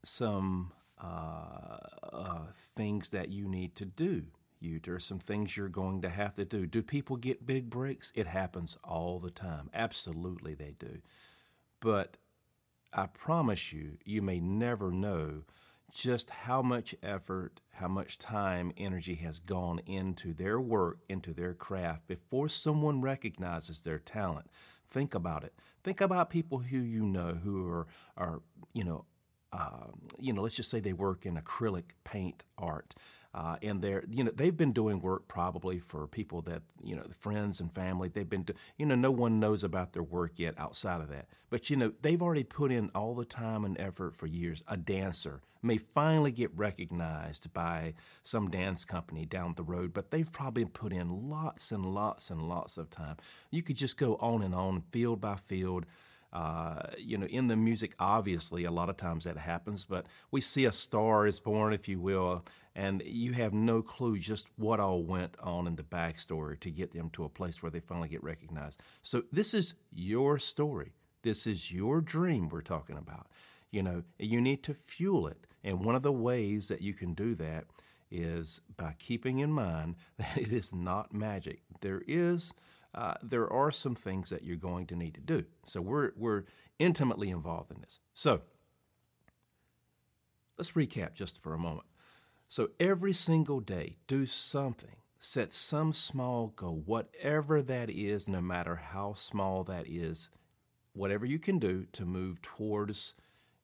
some 0.04 0.72
uh, 1.00 1.78
uh, 2.12 2.46
things 2.76 3.10
that 3.10 3.30
you 3.30 3.48
need 3.48 3.76
to 3.76 3.86
do. 3.86 4.24
You, 4.60 4.80
there 4.80 4.96
are 4.96 5.00
some 5.00 5.20
things 5.20 5.56
you're 5.56 5.70
going 5.70 6.02
to 6.02 6.10
have 6.10 6.36
to 6.36 6.46
do. 6.46 6.66
Do 6.66 6.82
people 6.82 7.18
get 7.18 7.46
big 7.46 7.70
breaks? 7.70 8.12
It 8.16 8.28
happens 8.28 8.78
all 8.84 9.20
the 9.20 9.32
time. 9.32 9.70
Absolutely, 9.74 10.54
they 10.56 10.76
do. 10.80 11.00
But 11.80 12.18
I 12.94 13.08
promise 13.08 13.74
you, 13.74 13.98
you 14.06 14.22
may 14.22 14.40
never 14.40 14.92
know 14.92 15.44
just 15.94 16.30
how 16.30 16.62
much 16.62 16.96
effort, 17.04 17.62
how 17.72 17.88
much 17.88 18.18
time, 18.18 18.74
energy 18.78 19.16
has 19.16 19.40
gone 19.40 19.80
into 19.86 20.34
their 20.34 20.60
work, 20.60 21.00
into 21.10 21.34
their 21.34 21.54
craft 21.54 22.08
before 22.08 22.50
someone 22.50 23.02
recognizes 23.02 23.80
their 23.80 24.00
talent. 24.00 24.48
Think 24.88 25.16
about 25.16 25.44
it. 25.44 25.54
Think 25.84 26.02
about 26.02 26.30
people 26.30 26.60
who 26.60 26.78
you 26.78 27.06
know 27.06 27.34
who 27.34 27.70
are, 27.70 27.88
are 28.18 28.42
you 28.74 28.84
know, 28.84 29.06
uh, 29.54 29.88
you 30.20 30.34
know, 30.34 30.42
let's 30.42 30.56
just 30.56 30.70
say 30.70 30.80
they 30.80 30.94
work 30.94 31.26
in 31.26 31.36
acrylic 31.38 31.84
paint 32.04 32.44
art. 32.58 32.94
Uh, 33.36 33.58
and 33.62 33.82
they're, 33.82 34.06
you 34.10 34.24
know, 34.24 34.32
they've 34.34 34.56
been 34.56 34.72
doing 34.72 35.02
work 35.02 35.28
probably 35.28 35.78
for 35.78 36.08
people 36.08 36.42
that, 36.42 36.62
you 36.82 36.96
know, 36.96 37.04
friends 37.20 37.60
and 37.60 37.70
family. 37.76 38.08
They've 38.08 38.30
been, 38.30 38.44
do, 38.44 38.54
you 38.78 38.86
know, 38.86 38.96
no 38.96 39.12
one 39.12 39.42
knows 39.42 39.62
about 39.62 39.92
their 39.92 40.04
work 40.04 40.40
yet 40.40 40.54
outside 40.58 41.02
of 41.02 41.10
that. 41.10 41.28
But 41.50 41.70
you 41.70 41.76
know, 41.76 41.92
they've 42.02 42.22
already 42.22 42.46
put 42.46 42.72
in 42.72 42.90
all 42.96 43.14
the 43.14 43.26
time 43.26 43.66
and 43.66 43.78
effort 43.78 44.16
for 44.16 44.26
years. 44.26 44.64
A 44.70 44.78
dancer 44.78 45.42
may 45.62 45.78
finally 45.78 46.32
get 46.32 46.56
recognized 46.56 47.52
by 47.54 47.94
some 48.24 48.50
dance 48.50 48.86
company 48.86 49.26
down 49.26 49.54
the 49.56 49.64
road, 49.64 49.94
but 49.94 50.12
they've 50.12 50.32
probably 50.32 50.64
put 50.64 50.94
in 50.94 51.30
lots 51.30 51.74
and 51.74 51.86
lots 51.86 52.30
and 52.30 52.48
lots 52.48 52.78
of 52.78 52.90
time. 52.90 53.18
You 53.52 53.64
could 53.64 53.76
just 53.76 53.98
go 53.98 54.16
on 54.22 54.44
and 54.44 54.56
on, 54.56 54.82
field 54.92 55.20
by 55.20 55.36
field. 55.36 55.86
Uh, 56.36 56.90
you 56.98 57.18
know, 57.18 57.28
in 57.28 57.48
the 57.48 57.56
music, 57.56 57.96
obviously, 57.98 58.66
a 58.66 58.72
lot 58.72 58.90
of 58.90 58.98
times 58.98 59.24
that 59.24 59.38
happens, 59.38 59.86
but 59.86 60.06
we 60.32 60.42
see 60.42 60.66
a 60.66 60.72
star 60.72 61.26
is 61.26 61.40
born, 61.40 61.72
if 61.72 61.88
you 61.88 61.98
will, 61.98 62.44
and 62.76 63.02
you 63.06 63.32
have 63.32 63.54
no 63.54 63.82
clue 63.82 64.20
just 64.20 64.50
what 64.58 64.82
all 64.82 65.02
went 65.02 65.34
on 65.40 65.66
in 65.66 65.78
the 65.78 65.84
backstory 65.84 66.60
to 66.60 66.70
get 66.70 66.92
them 66.92 67.10
to 67.12 67.24
a 67.24 67.30
place 67.30 67.64
where 67.64 67.70
they 67.72 67.80
finally 67.80 68.10
get 68.10 68.22
recognized. 68.22 68.82
So, 69.02 69.24
this 69.32 69.54
is 69.54 69.76
your 69.94 70.38
story. 70.38 70.92
This 71.22 71.48
is 71.48 71.72
your 71.72 72.02
dream 72.02 72.50
we're 72.50 72.60
talking 72.60 72.98
about. 72.98 73.28
You 73.72 73.84
know, 73.84 74.04
you 74.20 74.42
need 74.42 74.62
to 74.64 74.74
fuel 74.74 75.28
it. 75.28 75.48
And 75.64 75.86
one 75.86 75.96
of 75.96 76.04
the 76.04 76.12
ways 76.12 76.68
that 76.68 76.82
you 76.82 76.94
can 76.94 77.14
do 77.14 77.34
that 77.36 77.64
is 78.12 78.60
by 78.76 78.94
keeping 79.00 79.40
in 79.40 79.52
mind 79.52 79.96
that 80.18 80.38
it 80.38 80.52
is 80.52 80.74
not 80.74 81.14
magic. 81.14 81.62
There 81.80 82.02
is 82.06 82.54
uh, 82.96 83.16
there 83.22 83.52
are 83.52 83.72
some 83.72 83.94
things 83.94 84.30
that 84.30 84.44
you're 84.44 84.56
going 84.56 84.88
to 84.88 84.96
need 84.96 85.14
to 85.16 85.22
do. 85.22 85.44
So 85.66 85.82
we're 85.82 86.12
we're 86.16 86.44
intimately 86.80 87.30
involved 87.30 87.72
in 87.72 87.82
this. 87.82 88.00
So 88.14 88.42
let's 90.58 90.72
recap 90.72 91.14
just 91.14 91.42
for 91.44 91.54
a 91.54 91.60
moment. 91.60 91.86
So 92.48 92.70
every 92.80 93.14
single 93.14 93.60
day, 93.60 93.98
do 94.08 94.26
something. 94.26 94.96
Set 95.18 95.54
some 95.54 95.92
small 95.92 96.54
goal, 96.56 96.84
whatever 96.86 97.62
that 97.64 97.90
is, 97.90 98.30
no 98.30 98.42
matter 98.42 98.76
how 98.76 99.14
small 99.14 99.64
that 99.66 99.90
is, 99.90 100.30
whatever 100.94 101.26
you 101.26 101.40
can 101.40 101.58
do 101.58 101.86
to 101.94 102.06
move 102.06 102.42
towards 102.42 103.16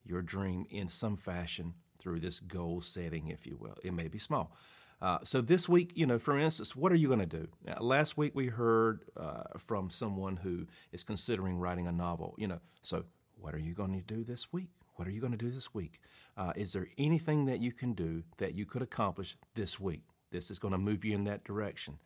your 0.04 0.22
dream 0.22 0.66
in 0.72 0.88
some 0.88 1.16
fashion 1.16 1.74
through 2.00 2.20
this 2.20 2.40
goal 2.40 2.82
setting, 2.82 3.28
if 3.28 3.46
you 3.46 3.58
will. 3.58 3.78
It 3.84 3.94
may 3.94 4.08
be 4.08 4.18
small. 4.18 4.56
Uh, 5.02 5.18
so 5.24 5.42
this 5.42 5.68
week, 5.68 5.92
you 5.96 6.06
know, 6.06 6.20
for 6.20 6.38
instance, 6.38 6.76
what 6.76 6.92
are 6.92 6.96
you 6.96 7.08
going 7.08 7.20
to 7.20 7.26
do? 7.26 7.48
Now, 7.66 7.78
last 7.80 8.18
week 8.18 8.36
we 8.36 8.48
heard 8.48 9.04
uh, 9.18 9.44
from 9.58 9.90
someone 9.90 10.38
who 10.38 10.68
is 10.92 11.04
considering 11.04 11.58
writing 11.58 11.88
a 11.88 11.92
novel. 11.92 12.36
You 12.38 12.48
know, 12.48 12.60
so 12.82 13.06
what 13.40 13.56
are 13.56 13.60
you 13.60 13.74
going 13.74 13.94
to 13.94 14.14
do 14.14 14.24
this 14.24 14.54
week? 14.54 14.70
What 14.96 15.08
are 15.08 15.12
you 15.12 15.20
going 15.20 15.32
to 15.32 15.38
do 15.38 15.50
this 15.50 15.74
week? 15.74 16.00
Uh, 16.38 16.54
is 16.56 16.74
there 16.74 16.88
anything 16.98 17.46
that 17.46 17.60
you 17.60 17.72
can 17.72 17.94
do 17.94 18.24
that 18.38 18.54
you 18.54 18.66
could 18.66 18.84
accomplish 18.84 19.36
this 19.56 19.80
week? 19.80 20.04
This 20.32 20.52
is 20.52 20.60
going 20.60 20.74
to 20.74 20.78
move 20.78 21.04
you 21.04 21.16
in 21.16 21.24
that 21.24 21.44
direction. 21.44 21.98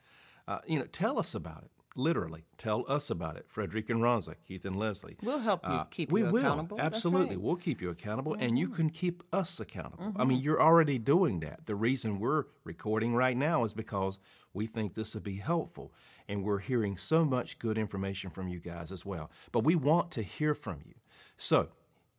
Uh, 0.47 0.59
you 0.65 0.79
know, 0.79 0.85
tell 0.85 1.19
us 1.19 1.35
about 1.35 1.63
it. 1.63 1.71
Literally, 1.97 2.43
tell 2.57 2.83
us 2.89 3.09
about 3.09 3.37
it. 3.37 3.45
Frederic 3.47 3.89
and 3.89 4.01
Ronza, 4.01 4.35
Keith 4.45 4.65
and 4.65 4.75
Leslie. 4.75 5.15
We'll 5.23 5.39
help 5.39 5.65
you 5.65 5.71
uh, 5.71 5.83
keep 5.85 6.11
we 6.11 6.23
you 6.23 6.29
will. 6.29 6.41
accountable. 6.41 6.79
Absolutely. 6.79 7.37
right. 7.37 7.41
We'll 7.41 7.55
keep 7.55 7.81
you 7.81 7.89
accountable, 7.89 8.33
and 8.33 8.59
you 8.59 8.67
mm-hmm. 8.67 8.75
can 8.75 8.89
keep 8.89 9.23
us 9.31 9.61
accountable. 9.61 10.11
I 10.17 10.25
mean, 10.25 10.37
mm-hmm. 10.37 10.43
you're 10.43 10.61
already 10.61 10.97
doing 10.97 11.39
that. 11.39 11.65
The 11.65 11.75
reason 11.75 12.19
we're 12.19 12.45
recording 12.65 13.15
right 13.15 13.37
now 13.37 13.63
is 13.63 13.71
because 13.71 14.19
we 14.53 14.67
think 14.67 14.93
this 14.93 15.13
will 15.13 15.21
be 15.21 15.37
helpful, 15.37 15.93
and 16.27 16.43
we're 16.43 16.59
hearing 16.59 16.97
so 16.97 17.23
much 17.23 17.59
good 17.59 17.77
information 17.77 18.29
from 18.29 18.49
you 18.49 18.59
guys 18.59 18.91
as 18.91 19.05
well. 19.05 19.31
But 19.53 19.63
we 19.63 19.75
want 19.75 20.11
to 20.11 20.21
hear 20.21 20.53
from 20.53 20.79
you. 20.85 20.95
So, 21.37 21.69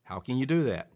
how 0.04 0.20
can 0.20 0.38
you 0.38 0.46
do 0.46 0.64
that? 0.64 0.88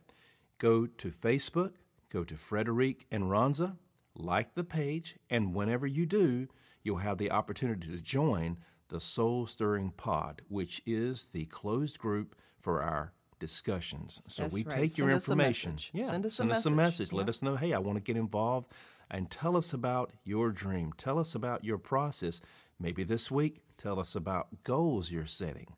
Go 0.58 0.86
to 0.86 1.10
Facebook, 1.10 1.72
go 2.08 2.24
to 2.24 2.34
Frederic 2.34 3.04
and 3.10 3.24
Ronza, 3.24 3.76
like 4.14 4.54
the 4.54 4.64
page, 4.64 5.16
and 5.28 5.54
whenever 5.54 5.86
you 5.86 6.06
do, 6.06 6.48
you'll 6.82 6.96
have 6.98 7.18
the 7.18 7.30
opportunity 7.30 7.88
to 7.88 8.00
join 8.02 8.56
the 8.88 9.00
Soul 9.00 9.46
Stirring 9.46 9.92
Pod, 9.96 10.42
which 10.48 10.82
is 10.86 11.28
the 11.28 11.44
closed 11.46 11.98
group 11.98 12.34
for 12.60 12.82
our 12.82 13.12
discussions. 13.38 14.20
So 14.28 14.42
That's 14.44 14.54
we 14.54 14.62
right. 14.64 14.70
take 14.70 14.98
your 14.98 15.08
Send 15.08 15.16
us 15.16 15.28
a 15.28 15.32
information. 15.32 15.72
message. 15.72 15.90
Yeah, 15.94 16.06
Send 16.06 16.26
us 16.26 16.32
a 16.32 16.36
send 16.36 16.52
us 16.52 16.66
a 16.66 16.70
message. 16.70 16.76
message. 17.00 17.12
Let 17.12 17.28
us 17.28 17.42
know, 17.42 17.56
hey, 17.56 17.72
I 17.72 17.78
want 17.78 17.96
to 17.96 18.02
get 18.02 18.16
involved, 18.16 18.72
and 19.10 19.30
tell 19.30 19.56
us 19.56 19.72
about 19.72 20.12
your 20.24 20.50
dream. 20.50 20.92
Tell 20.96 21.18
us 21.18 21.34
about 21.34 21.64
your 21.64 21.78
process. 21.78 22.40
Maybe 22.78 23.02
this 23.04 23.30
week, 23.30 23.62
tell 23.78 23.98
us 24.00 24.14
about 24.14 24.48
goals 24.64 25.10
you're 25.10 25.26
setting, 25.26 25.74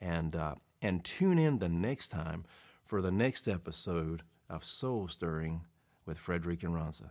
and 0.00 0.34
uh, 0.36 0.54
and 0.80 1.04
tune 1.04 1.38
in 1.38 1.58
the 1.58 1.68
next 1.68 2.08
time 2.08 2.44
for 2.84 3.00
the 3.00 3.12
next 3.12 3.48
episode 3.48 4.22
of 4.50 4.64
Soul 4.64 5.08
Stirring 5.08 5.62
with 6.06 6.18
Frederic 6.18 6.62
and 6.62 6.74
Ronza. 6.74 7.10